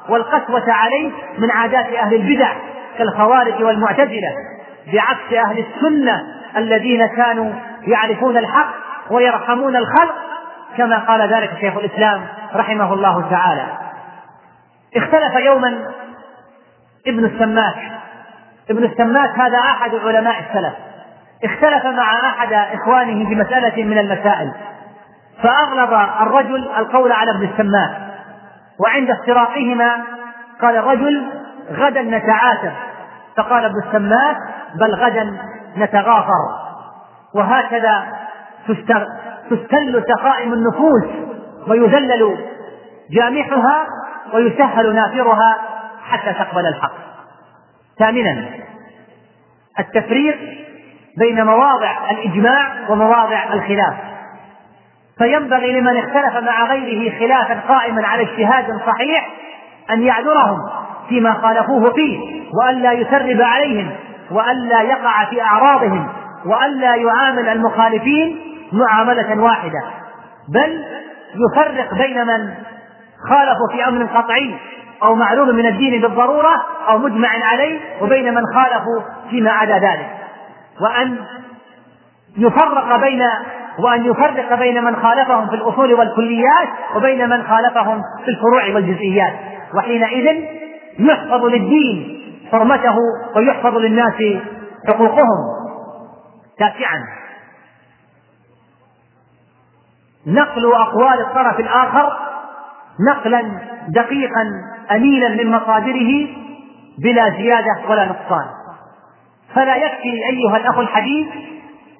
[0.08, 2.52] والقسوة عليه من عادات أهل البدع.
[2.98, 4.30] كالخوارج والمعتزلة
[4.92, 6.22] بعكس أهل السنة
[6.56, 7.52] الذين كانوا
[7.86, 8.74] يعرفون الحق
[9.10, 10.14] ويرحمون الخلق
[10.76, 13.66] كما قال ذلك شيخ الإسلام رحمه الله تعالى.
[14.96, 15.78] اختلف يوما
[17.06, 17.76] ابن السماك.
[18.70, 20.74] ابن السماك هذا أحد علماء السلف.
[21.44, 24.52] اختلف مع أحد إخوانه في مسألة من المسائل.
[25.42, 27.90] فأغلظ الرجل القول على ابن السماك.
[28.78, 29.96] وعند افتراقهما
[30.62, 31.26] قال الرجل
[31.72, 32.72] غدا نتعاتب.
[33.36, 34.36] فقال ابن السماك
[34.80, 35.38] بل غدا
[35.76, 36.66] نتغافر.
[37.34, 38.06] وهكذا
[39.50, 41.04] تستل سقائم النفوس
[41.68, 42.38] ويذلل
[43.10, 43.86] جامحها
[44.34, 45.56] ويسهل نافرها
[46.08, 46.92] حتى تقبل الحق.
[47.98, 48.48] ثامنا
[49.78, 50.38] التفريق
[51.18, 53.94] بين مواضع الإجماع ومواضع الخلاف.
[55.18, 59.28] فينبغي لمن اختلف مع غيره خلافا قائما على اجتهاد صحيح
[59.90, 60.58] أن يعذرهم.
[61.08, 62.18] فيما خالفوه فيه
[62.54, 63.90] وألا يسرب عليهم
[64.30, 66.08] وألا يقع في أعراضهم
[66.46, 68.38] وألا يعامل المخالفين
[68.72, 69.82] معاملة واحدة
[70.48, 70.84] بل
[71.34, 72.54] يفرق بين من
[73.28, 74.54] خالفوا في أمر قطعي
[75.02, 79.00] أو معلوم من الدين بالضرورة أو مجمع عليه وبين من خالفوا
[79.30, 80.10] فيما عدا ذلك.
[80.80, 81.16] وأن
[82.36, 83.22] يفرق بين
[83.78, 89.32] وأن يفرق بين من خالفهم في الأصول والكليات وبين من خالفهم في الفروع والجزئيات.
[89.74, 90.44] وحينئذ
[90.98, 92.22] يحفظ للدين
[92.52, 92.96] حرمته
[93.36, 94.14] ويحفظ للناس
[94.88, 95.56] حقوقهم.
[96.58, 96.98] تاسعا.
[100.26, 102.12] نقل أقوال الطرف الآخر
[103.08, 103.42] نقلا
[103.88, 104.50] دقيقا
[104.90, 106.28] أمينا من مصادره
[106.98, 108.46] بلا زيادة ولا نقصان.
[109.54, 111.28] فلا يكفي أيها الأخ الحديث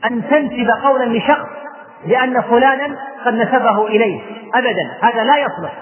[0.04, 1.48] أن تنسب قولا لشخص
[2.06, 4.20] لأن فلانا قد نسبه إليه.
[4.54, 4.98] أبدا.
[5.02, 5.72] هذا لا يصلح.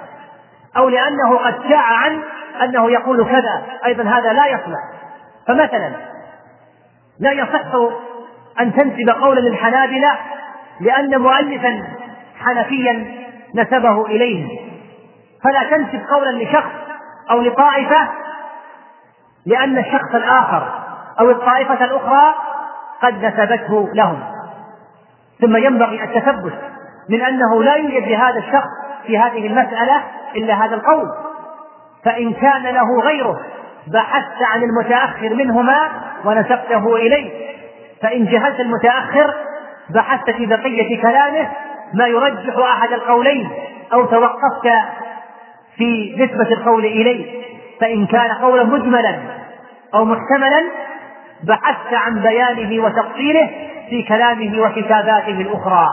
[0.77, 2.21] أو لأنه قد شاع عن
[2.63, 4.81] أنه يقول كذا أيضا هذا لا يصلح.
[5.47, 5.93] فمثلا
[7.21, 7.75] لا يصح
[8.61, 10.19] أن تنسب قولا للحنابلة
[10.81, 11.83] لأن مؤلفا
[12.41, 13.07] حنفيا
[13.55, 14.49] نسبه إليهم
[15.45, 16.71] فلا تنسب قولا لشخص
[17.31, 18.09] أو لطائفة
[19.47, 20.85] لأن الشخص الآخر
[21.21, 22.35] أو الطائفة الأخرى
[23.03, 24.23] قد نسبته لهم.
[25.41, 26.55] ثم ينبغي التثبت
[27.11, 28.69] من أنه لا يوجد لهذا الشخص
[29.07, 30.03] في هذه المسألة
[30.37, 31.09] إلا هذا القول.
[32.05, 33.41] فإن كان له غيره
[33.87, 35.89] بحثت عن المتأخر منهما
[36.25, 37.31] ونسبته إليه.
[38.03, 39.35] فإن جهلت المتأخر
[39.91, 41.49] بحثت في بقية كلامه
[41.95, 43.51] ما يرجح أحد القولين
[43.93, 44.69] أو توقفت
[45.77, 47.45] في نسبة القول إليه.
[47.81, 49.19] فإن كان قولا مجملا
[49.95, 50.65] أو محتملا
[51.45, 53.51] بحثت عن بيانه وتفصيله
[53.91, 55.87] في كلامه وكتاباته الأخرى.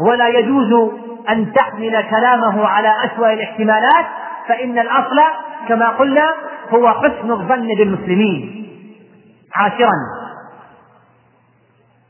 [0.00, 0.90] ولا يجوز
[1.30, 4.06] أن تحمل كلامه على أسوأ الاحتمالات
[4.48, 5.20] فإن الأصل
[5.68, 6.34] كما قلنا
[6.70, 8.66] هو حسن الظن بالمسلمين.
[9.56, 9.92] عاشرا.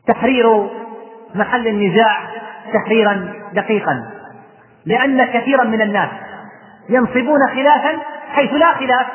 [0.06, 0.68] تحرير
[1.34, 2.18] محل النزاع
[2.74, 4.10] تحريرا دقيقا.
[4.86, 6.10] لأن كثيرا من الناس
[6.88, 7.98] ينصبون خلافا
[8.32, 9.06] حيث لا خلاف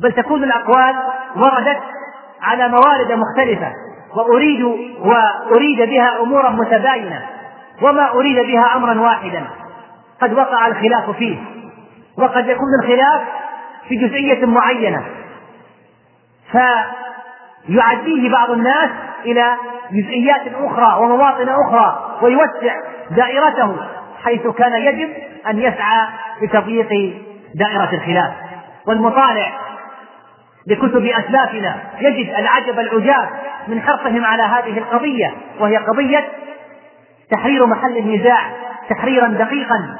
[0.00, 0.96] بل تكون الأقوال
[1.36, 1.80] وردت
[2.42, 3.72] على موارد مختلفة.
[4.16, 4.62] وأريد
[5.00, 7.26] وأريد بها أمورا متباينة
[7.82, 9.44] وما أريد بها أمرا واحدا.
[10.22, 11.38] قد وقع الخلاف فيه.
[12.20, 13.22] وقد يكون الخلاف
[13.88, 15.04] في جزئية معينة.
[16.52, 18.90] فيعديه بعض الناس
[19.24, 19.56] إلى
[19.92, 22.74] جزئيات أخرى ومواطن أخرى ويوسع
[23.10, 23.76] دائرته
[24.24, 25.08] حيث كان يجب
[25.50, 26.08] أن يسعى
[26.42, 26.88] لتضييق
[27.54, 28.32] دائرة الخلاف.
[28.86, 29.52] والمطالع
[30.66, 33.28] لكتب أسلافنا يجد العجب العجاب
[33.68, 36.28] من حرصهم على هذه القضية وهي قضية
[37.30, 38.40] تحرير محل النزاع
[38.90, 39.96] تحريرا دقيقا.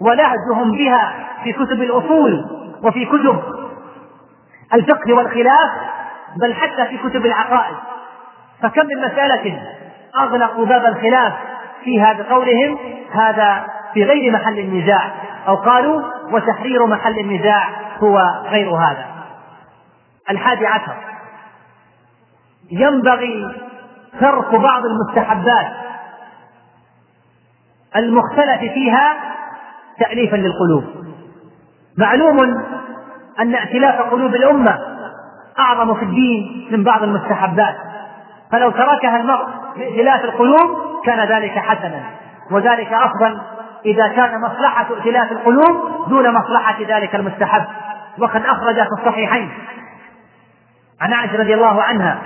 [0.00, 1.12] ولهجهم بها
[1.44, 2.44] في كتب الأصول
[2.82, 3.42] وفي كتب
[4.74, 5.70] الفقه والخلاف
[6.36, 7.76] بل حتى في كتب العقائد.
[8.62, 9.62] فكم من مسألة
[10.18, 11.32] أغلقوا باب الخلاف
[11.84, 12.78] فيها بقولهم
[13.12, 15.12] هذا في غير محل النزاع
[15.48, 17.68] أو قالوا وتحرير محل النزاع
[18.02, 19.06] هو غير هذا.
[20.30, 20.94] الحادي عشر
[22.70, 23.54] ينبغي
[24.20, 25.66] ترك بعض المستحبات
[27.96, 29.29] المختلف فيها
[30.00, 30.84] تأليفا للقلوب.
[31.98, 32.40] معلوم
[33.40, 34.78] أن ائتلاف قلوب الأمة
[35.58, 37.76] أعظم في الدين من بعض المستحبات.
[38.52, 39.46] فلو تركها المرء
[39.76, 42.02] لائتلاف القلوب كان ذلك حسنا
[42.50, 43.38] وذلك أفضل
[43.86, 47.64] إذا كان مصلحة ائتلاف القلوب دون مصلحة ذلك المستحب.
[48.18, 49.50] وقد أخرج في الصحيحين
[51.00, 52.18] عن عائشة رضي الله عنها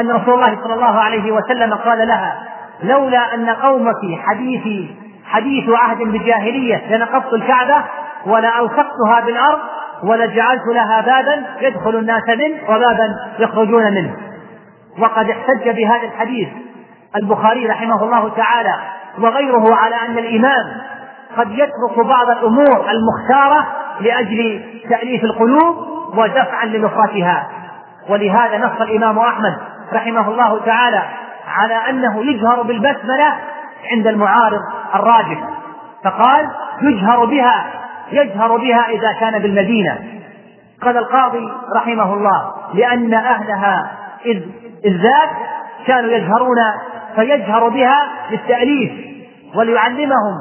[0.00, 2.42] أن رسول الله صلى الله عليه وسلم قال لها
[2.82, 4.96] لولا أن قومك حديثي
[5.30, 7.84] حديث عهد بجاهلية لنقضت الكعبة
[8.26, 9.58] ولألصقتها بالأرض
[10.02, 14.16] ولجعلت لها بابا يدخل الناس منه وبابا يخرجون منه.
[14.98, 16.48] وقد احتج بهذا الحديث
[17.16, 18.74] البخاري رحمه الله تعالى
[19.18, 20.66] وغيره على أن الإمام
[21.36, 23.66] قد يترك بعض الأمور المختارة
[24.00, 25.76] لأجل تأليف القلوب
[26.16, 27.48] ودفعا لنصرتها.
[28.08, 29.58] ولهذا نص الإمام أحمد
[29.92, 31.02] رحمه الله تعالى
[31.48, 33.36] على أنه يجهر بالبسملة
[33.92, 34.60] عند المعارض
[34.94, 35.48] الراجح.
[36.04, 36.50] فقال
[36.82, 37.64] يجهر بها
[38.12, 39.98] يجهر بها إذا كان بالمدينة.
[40.82, 43.90] قال القاضي رحمه الله لأن أهلها
[44.84, 45.30] إذ ذاك
[45.86, 46.58] كانوا يجهرون
[47.14, 48.92] فيجهر بها للتأليف
[49.54, 50.34] وليعلمهم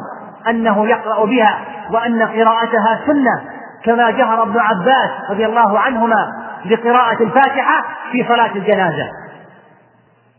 [0.50, 1.60] أنه يقرأ بها
[1.92, 3.42] وأن قراءتها سنة
[3.86, 6.34] كما جهر ابن عباس رضي الله عنهما
[6.66, 9.08] بقراءة الفاتحة في صلاة الجنازة.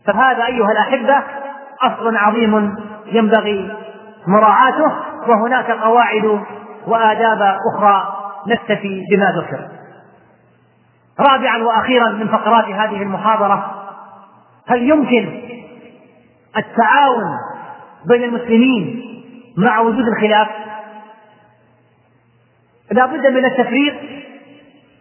[0.07, 1.23] فهذا أيها الأحبة
[1.83, 2.75] أصل عظيم
[3.05, 3.71] ينبغي
[4.27, 4.91] مراعاته
[5.27, 6.39] وهناك قواعد
[6.87, 8.17] وآداب أخرى
[8.47, 9.67] نكتفي بما ذكر.
[11.19, 13.75] رابعا وأخيرا من فقرات هذه المحاضرة
[14.67, 15.41] هل يمكن
[16.57, 17.37] التعاون
[18.05, 19.03] بين المسلمين
[19.57, 20.47] مع وجود الخلاف؟
[22.91, 23.95] لا بد من التفريق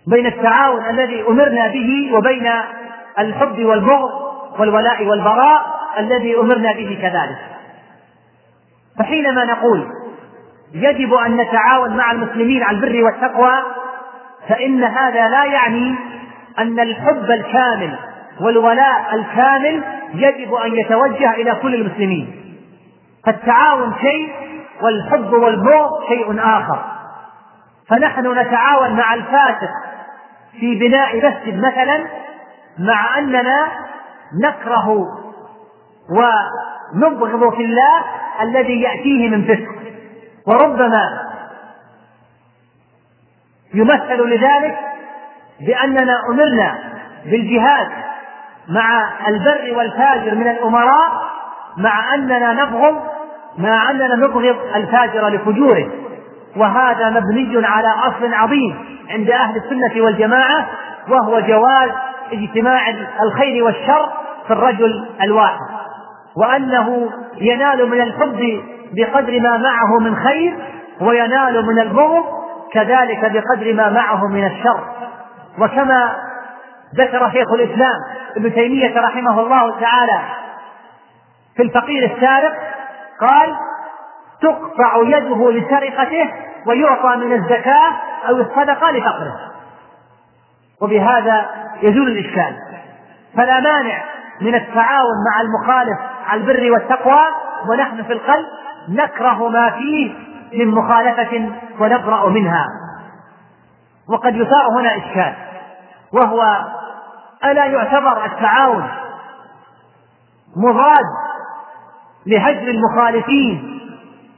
[0.06, 2.50] بين التعاون الذي أمرنا به وبين
[3.18, 4.10] الحب والبغض
[4.58, 7.38] والولاء والبراء الذي أمرنا به كذلك.
[8.98, 9.86] فحينما نقول
[10.74, 13.52] يجب أن نتعاون مع المسلمين على البر والتقوى
[14.48, 15.96] فإن هذا لا يعني
[16.58, 17.96] أن الحب الكامل
[18.40, 19.82] والولاء الكامل
[20.14, 22.56] يجب أن يتوجه إلى كل المسلمين.
[23.26, 24.32] فالتعاون شيء
[24.82, 26.84] والحب والبغض شيء آخر.
[27.88, 29.70] فنحن نتعاون مع الفاسق
[30.60, 32.06] في بناء مسجد مثلا
[32.78, 33.68] مع أننا
[34.42, 35.19] نكره
[36.10, 38.04] ونبغض في الله
[38.40, 39.80] الذي يأتيه من فسق.
[40.46, 41.20] وربما
[43.74, 44.78] يمثل لذلك
[45.60, 46.78] بأننا أمرنا
[47.24, 47.88] بالجهاد
[48.68, 51.30] مع البر والفاجر من الأمراء
[51.76, 53.02] مع أننا نبغض
[53.58, 55.88] مع أننا نبغض الفاجر لفجوره.
[56.56, 60.66] وهذا مبني على أصل عظيم عند أهل السنة والجماعة
[61.08, 61.90] وهو جواز
[62.32, 62.88] اجتماع
[63.22, 64.08] الخير والشر
[64.46, 65.69] في الرجل الواحد.
[66.36, 68.62] وأنه ينال من الحب
[68.92, 70.58] بقدر ما معه من خير
[71.00, 72.24] وينال من البغض
[72.72, 74.80] كذلك بقدر ما معه من الشر.
[75.58, 76.16] وكما
[76.96, 77.96] ذكر شيخ الإسلام
[78.36, 80.20] ابن تيمية رحمه الله تعالى
[81.56, 82.52] في الفقير السارق
[83.20, 83.56] قال
[84.42, 86.30] تقطع يده لسرقته
[86.66, 87.92] ويعطى من الزكاة
[88.28, 89.36] أو الصدقة لفقره.
[90.82, 91.46] وبهذا
[91.82, 92.56] يزول الإشكال.
[93.36, 94.02] فلا مانع
[94.40, 97.20] من التعاون مع المخالف على البر والتقوى
[97.68, 98.46] ونحن في القلب
[98.88, 100.14] نكره ما فيه
[100.52, 102.66] من مخالفة ونبرأ منها.
[104.08, 105.34] وقد يثار هنا إشكال
[106.12, 106.64] وهو
[107.44, 108.88] ألا يعتبر التعاون
[110.56, 111.04] مضاد
[112.26, 113.80] لهجر المخالفين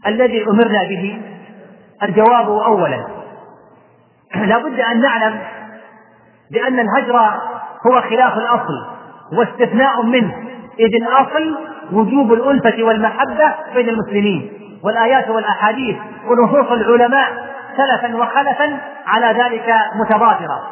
[0.07, 1.23] الذي أمرنا به؟
[2.03, 3.07] الجواب أولا.
[4.35, 5.41] لا بد أن نعلم
[6.51, 7.19] بأن الهجر
[7.87, 8.87] هو خلاف الأصل
[9.33, 10.35] واستثناء منه
[10.81, 14.53] إذ الأصل وجوب الألفة والمحبة بين المسلمين
[14.85, 17.29] والآيات والأحاديث ونصوص العلماء
[17.77, 20.63] سلفا وخلفا على ذلك متضافرة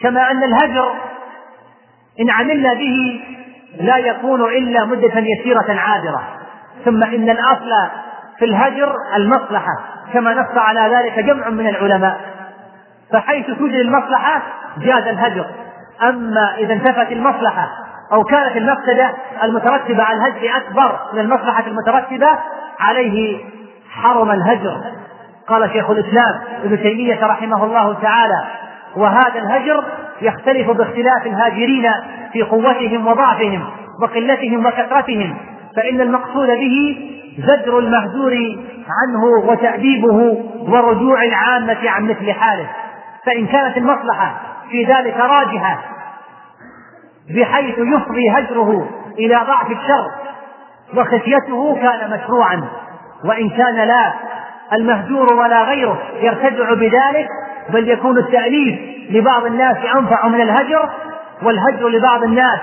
[0.00, 0.92] كما أن الهجر
[2.20, 3.20] إن عملنا به
[3.80, 6.22] لا يكون إلا مدة يسيرة عابرة.
[6.84, 7.72] ثم إن الأصل
[8.38, 9.80] في الهجر المصلحة
[10.12, 12.20] كما نص على ذلك جمع من العلماء.
[13.12, 14.42] فحيث توجد المصلحة
[14.78, 15.46] جاز الهجر.
[16.02, 17.68] أما إذا انتفت المصلحة
[18.12, 22.38] أو كانت المفسدة المترتبة على الهجر أكبر من المصلحة المترتبة
[22.80, 23.44] عليه
[23.90, 24.80] حرم الهجر.
[25.48, 28.44] قال شيخ الإسلام ابن تيمية رحمه الله تعالى
[28.96, 29.84] وهذا الهجر
[30.22, 31.90] يختلف باختلاف الهاجرين
[32.32, 33.64] في قوتهم وضعفهم
[34.02, 35.36] وقلتهم وكثرتهم
[35.76, 38.32] فإن المقصود به زجر المهجور
[38.88, 42.66] عنه وتأديبه ورجوع العامة عن مثل حاله.
[43.26, 44.40] فإن كانت المصلحة
[44.70, 45.78] في ذلك راجحة
[47.30, 50.10] بحيث يفضي هجره إلى ضعف الشر
[50.96, 52.62] وخشيته كان مشروعا.
[53.24, 54.12] وإن كان لا
[54.72, 57.28] المهجور ولا غيره يرتدع بذلك
[57.68, 58.78] بل يكون التأليف
[59.10, 60.88] لبعض الناس أنفع من الهجر
[61.42, 62.58] والهجر لبعض الناس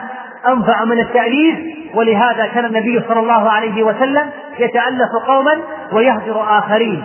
[0.48, 1.60] أنفع من التأليف
[1.96, 4.30] ولهذا كان النبي صلى الله عليه وسلم
[4.60, 5.58] يتألف قوما
[5.92, 7.04] ويهجر آخرين.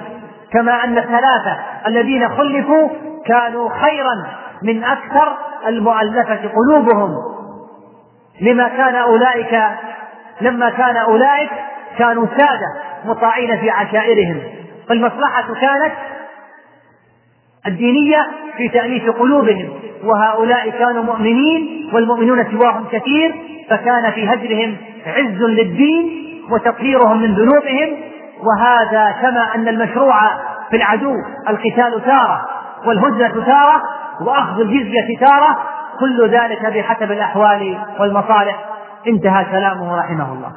[0.52, 2.88] كما أن الثلاثة الذين خلفوا
[3.26, 4.26] كانوا خيرا
[4.62, 5.36] من أكثر
[5.66, 7.14] المؤلفة قلوبهم.
[8.40, 9.60] لما كان أولئك
[10.40, 11.50] لما كان أولئك
[11.98, 14.40] كانوا سادة مطاعين في عشائرهم.
[14.88, 15.92] فالمصلحة كانت
[17.66, 18.26] الدينية
[18.56, 19.68] في تأليف قلوبهم
[20.04, 23.34] وهؤلاء كانوا مؤمنين والمؤمنون سواهم كثير
[23.70, 24.76] فكان في هجرهم
[25.06, 27.96] عز للدين وتطهيرهم من ذنوبهم.
[28.42, 30.20] وهذا كما أن المشروع
[30.70, 31.14] في العدو
[31.48, 32.46] القتال تارة
[32.86, 33.82] والهجرة تارة
[34.20, 35.58] وأخذ الجزية تارة
[36.00, 38.64] كل ذلك بحسب الأحوال والمصالح.
[39.06, 40.52] انتهى كلامه رحمه الله.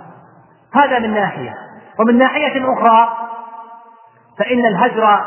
[0.73, 1.53] هذا من ناحية.
[1.99, 3.17] ومن ناحية أخرى
[4.39, 5.19] فإن الهجر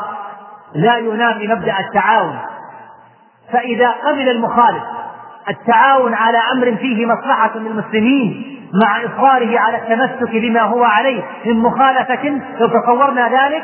[0.73, 2.39] لا ينافي مبدأ التعاون.
[3.51, 4.83] فإذا قبل المخالف
[5.49, 8.51] التعاون على أمر فيه مصلحة للمسلمين
[8.83, 13.63] مع إصراره على التمسك بما هو عليه من مخالفة لو تصورنا ذلك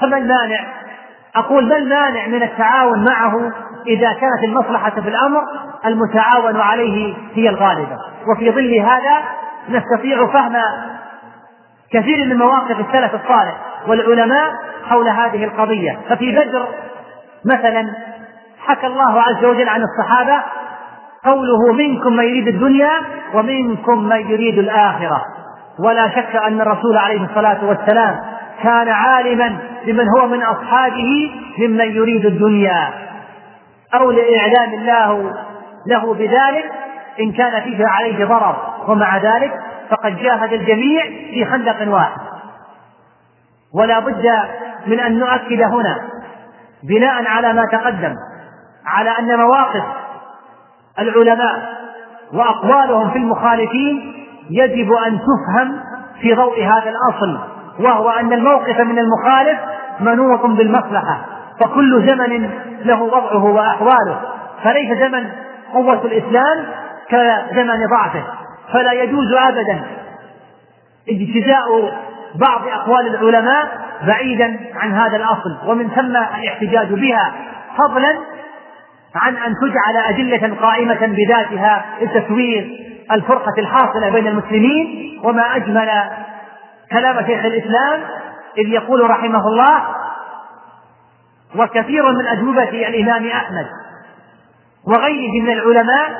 [0.00, 0.60] فما المانع؟
[1.36, 3.52] أقول ما المانع من التعاون معه؟
[3.86, 5.42] إذا كانت المصلحة في الأمر
[5.86, 7.96] المتعاون عليه هي الغالبة.
[8.28, 9.18] وفي ظل هذا
[9.68, 10.56] نستطيع فهم
[11.92, 13.56] كثير من مواقف السلف الصالح
[13.88, 14.52] والعلماء
[14.88, 15.98] حول هذه القضية.
[16.08, 16.66] ففي بدر
[17.44, 17.86] مثلا
[18.66, 20.42] حكى الله عز وجل عن الصحابة
[21.24, 22.90] قوله منكم من يريد الدنيا
[23.34, 25.22] ومنكم من يريد الآخرة.
[25.78, 28.20] ولا شك أن الرسول عليه الصلاة والسلام
[28.62, 33.05] كان عالما بمن هو من أصحابه ممن يريد الدنيا.
[34.00, 35.32] أو لإعلام الله
[35.86, 36.72] له بذلك
[37.20, 38.56] إن كان فيه عليه ضرر
[38.88, 42.20] ومع ذلك فقد جاهد الجميع في خندق واحد.
[43.74, 44.30] ولا بد
[44.86, 46.00] من أن نؤكد هنا
[46.82, 48.14] بناء على ما تقدم
[48.86, 49.84] على أن مواقف
[50.98, 51.76] العلماء
[52.32, 55.80] وأقوالهم في المخالفين يجب أن تفهم
[56.20, 57.38] في ضوء هذا الأصل
[57.80, 59.58] وهو أن الموقف من المخالف
[60.00, 61.35] منوط بالمصلحة.
[61.60, 62.50] فكل زمن
[62.84, 64.20] له وضعه وأحواله.
[64.64, 65.30] فليس زمن
[65.72, 66.66] قوة الإسلام
[67.08, 68.22] كزمن ضعفه.
[68.72, 69.82] فلا يجوز أبدا
[71.08, 71.92] اجتزاء
[72.34, 73.68] بعض أقوال العلماء
[74.06, 75.56] بعيدا عن هذا الأصل.
[75.66, 77.32] ومن ثم الاحتجاج بها
[77.78, 78.18] فضلا
[79.14, 85.06] عن أن تجعل أدلة قائمة بذاتها لتسوير الفرقة الحاصلة بين المسلمين.
[85.24, 85.90] وما أجمل
[86.92, 88.00] كلام شيخ الإسلام
[88.58, 89.82] إذ يقول رحمه الله
[91.58, 93.66] وكثير من أجوبة الإمام أحمد
[94.86, 96.10] وغيره من العلماء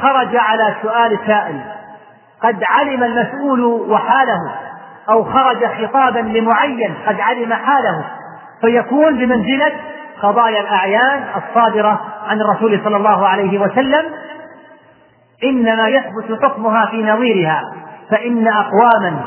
[0.00, 1.60] خرج على سؤال سائل
[2.42, 4.54] قد علم المسؤول وحاله
[5.10, 8.04] أو خرج خطابا لمعين قد علم حاله؟
[8.60, 9.72] فيكون بمنزلة
[10.22, 14.04] قضايا الأعيان الصادرة عن الرسول صلى الله عليه وسلم.
[15.44, 17.62] إنما يثبت حكمها في نظيرها
[18.10, 19.20] فإن أقواما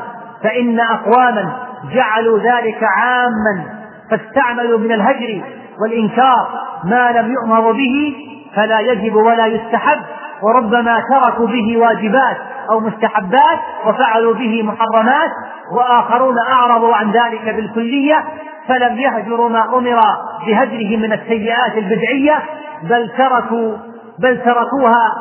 [0.44, 1.58] فإن أقواما
[1.94, 3.79] جعلوا ذلك عاما.
[4.10, 5.44] فاستعملوا من الهجر
[5.82, 6.48] والإنكار
[6.84, 8.16] ما لم يؤمر به
[8.56, 10.00] فلا يجب ولا يستحب
[10.42, 12.38] وربما تركوا به واجبات
[12.70, 15.32] أو مستحبات وفعلوا به محرمات
[15.72, 18.24] وآخرون أعرضوا عن ذلك بالكلية
[18.68, 20.02] فلم يهجروا ما أمر
[20.46, 22.44] بهجره من السيئات البدعية
[22.84, 23.78] بل تركوا
[24.20, 25.14] بل تركوها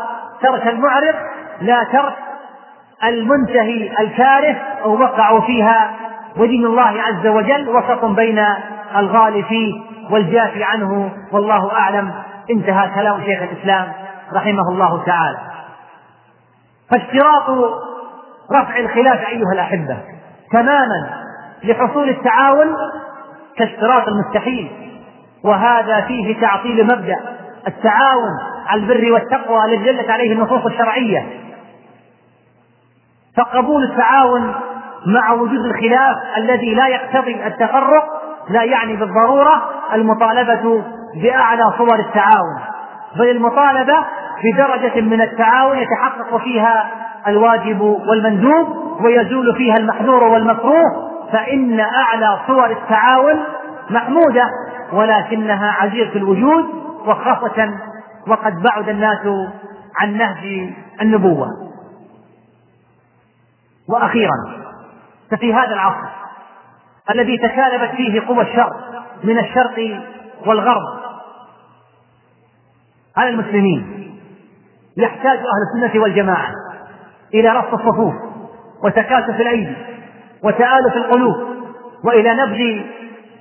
[0.42, 1.14] ترك المعرض
[1.60, 2.14] لا ترك
[3.04, 5.90] المنتهي الكاره أو وقعوا فيها
[6.36, 8.44] ودين الله عز وجل وسط بين
[8.96, 9.80] الغالي فيه
[10.10, 12.12] والجافي عنه والله أعلم.
[12.50, 13.92] انتهى كلام شيخ الإسلام
[14.32, 15.38] رحمه الله تعالى.
[16.90, 17.50] فاشتراط
[18.52, 19.96] رفع الخلاف أيها الأحبة
[20.52, 21.10] تماما
[21.64, 22.76] لحصول التعاون
[23.56, 24.70] كاشتراط المستحيل
[25.44, 27.16] وهذا فيه تعطيل مبدأ
[27.66, 31.26] التعاون على البر والتقوى الذي دلت عليه النصوص الشرعية.
[33.36, 34.54] فقبول التعاون
[35.06, 38.04] مع وجود الخلاف الذي لا يقتضي التفرق
[38.50, 39.62] لا يعني بالضرورة
[39.94, 40.84] المطالبة
[41.22, 42.58] بأعلى صور التعاون
[43.16, 43.94] بل المطالبة
[44.44, 46.90] بدرجة من التعاون يتحقق فيها
[47.26, 48.66] الواجب والمندوب
[49.04, 53.40] ويزول فيها المحذور والمكروه فإن أعلى صور التعاون
[53.90, 54.44] محمودة
[54.92, 56.64] ولكنها عزيزة الوجود
[57.06, 57.70] وخاصة
[58.28, 59.26] وقد بعد الناس
[60.00, 60.70] عن نهج
[61.00, 61.46] النبوة.
[63.88, 64.58] وأخيرا
[65.30, 66.08] ففي هذا العصر
[67.10, 68.72] الذي تكالبت فيه قوى الشر
[69.24, 70.00] من الشرق
[70.46, 70.98] والغرب.
[73.16, 74.10] على المسلمين
[74.96, 76.50] يحتاج أهل السنة والجماعة
[77.34, 78.14] إلى رص الصفوف
[78.84, 79.76] وتكاتف الأيدي
[80.44, 81.36] وتآلف القلوب
[82.04, 82.58] وإلى نبذ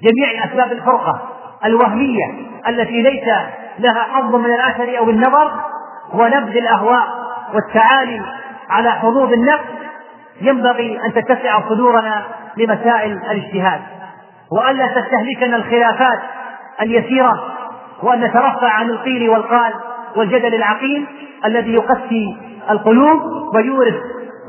[0.03, 1.21] جميع أسباب الفرقة
[1.65, 2.25] الوهمية
[2.67, 3.27] التي ليس
[3.79, 5.51] لها حظ من الأثر أو النظر
[6.13, 7.07] ونبذ الأهواء
[7.53, 8.21] والتعالي
[8.69, 9.63] على حظوظ النفس
[10.41, 12.23] ينبغي أن تتسع صدورنا
[12.57, 13.81] لمسائل الاجتهاد
[14.51, 16.19] وألا تستهلكنا الخلافات
[16.81, 17.43] اليسيرة
[18.03, 19.73] وأن نترفع عن القيل والقال
[20.15, 21.05] والجدل العقيم
[21.45, 22.37] الذي يقسي
[22.69, 23.21] القلوب
[23.55, 23.95] ويورث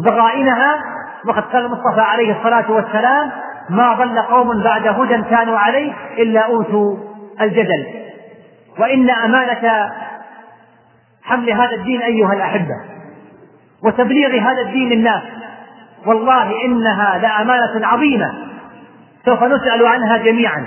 [0.02, 0.84] ضغائنها
[1.26, 3.30] وقد قال المصطفى عليه الصلاة والسلام
[3.70, 6.96] ما ضل قوم بعد هدى كانوا عليه إلا أوتوا
[7.40, 7.86] الجدل
[8.78, 9.92] وإن أمانة
[11.22, 12.74] حمل هذا الدين أيها الأحبة
[13.84, 15.22] وتبليغ هذا الدين للناس
[16.06, 18.32] والله إنها لأمانة عظيمة.
[19.24, 20.66] سوف نسأل عنها جميعا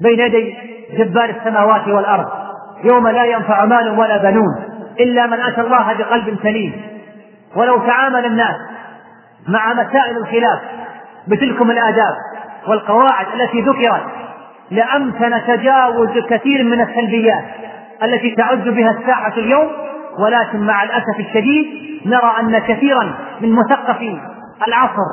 [0.00, 0.54] بين يدي
[0.98, 2.28] جبار السماوات والأرض.
[2.84, 4.64] يوم لا ينفع مال ولا بنون
[5.00, 6.72] إلا من أتى الله بقلب سليم.
[7.56, 8.56] ولو تعامل الناس
[9.48, 10.60] مع مسائل الخلاف
[11.28, 12.14] بتلكم الآداب
[12.68, 14.06] والقواعد التي ذكرت
[14.70, 17.44] لأمكن تجاوز كثير من السلبيات
[18.02, 19.68] التي تعد بها الساحة اليوم.
[20.18, 21.66] ولكن مع الأسف الشديد
[22.06, 24.20] نرى أن كثيرا من مثقفي
[24.68, 25.08] العصر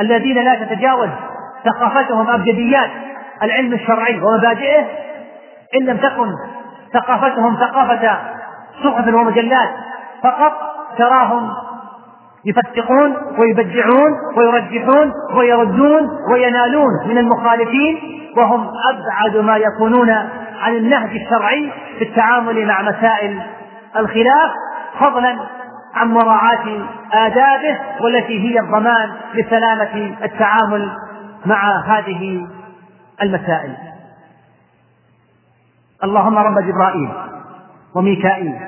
[0.00, 1.08] الذين لا تتجاوز
[1.64, 2.90] ثقافتهم أبجديات
[3.42, 4.84] العلم الشرعي ومبادئه
[5.76, 6.32] إن لم تكن
[6.92, 8.18] ثقافتهم ثقافة
[8.84, 9.70] صحف ومجلات
[10.22, 10.52] فقط
[10.98, 11.50] تراهم
[12.44, 17.98] يفتقون ويبدعون ويرجحون ويردون وينالون من المخالفين
[18.36, 20.10] وهم أبعد ما يكونون
[20.60, 23.42] عن النهج الشرعي في التعامل مع مسائل
[23.96, 24.50] الخلاف
[25.00, 25.36] فضلا
[25.94, 30.90] عن مراعاة آدابه والتي هي الضمان لسلامة التعامل
[31.46, 32.46] مع هذه
[33.22, 33.76] المسائل.
[36.04, 37.10] اللهم رب جبرائيل
[37.94, 38.58] وميكائيل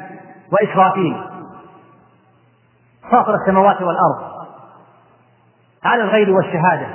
[0.53, 1.17] وإسرافيل
[3.11, 4.47] فاطر السماوات والأرض
[5.85, 6.87] على الغيب والشهادة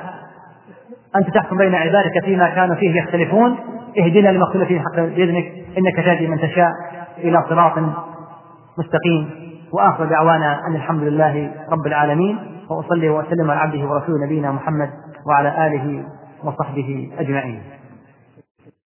[1.15, 3.59] أنت تحكم بين عبادك فيما كانوا فيه يختلفون.
[3.99, 5.45] اهدنا لما اختلف فيه حق بإذنك
[5.77, 6.71] إنك تهدي من تشاء
[7.17, 7.73] إلى صراط
[8.77, 9.50] مستقيم.
[9.73, 12.37] وآخر دعوانا أن الحمد لله رب العالمين
[12.69, 14.89] وأصلي وأسلم على عبده ورسوله نبينا محمد
[15.27, 16.03] وعلى آله
[16.43, 17.61] وصحبه أجمعين.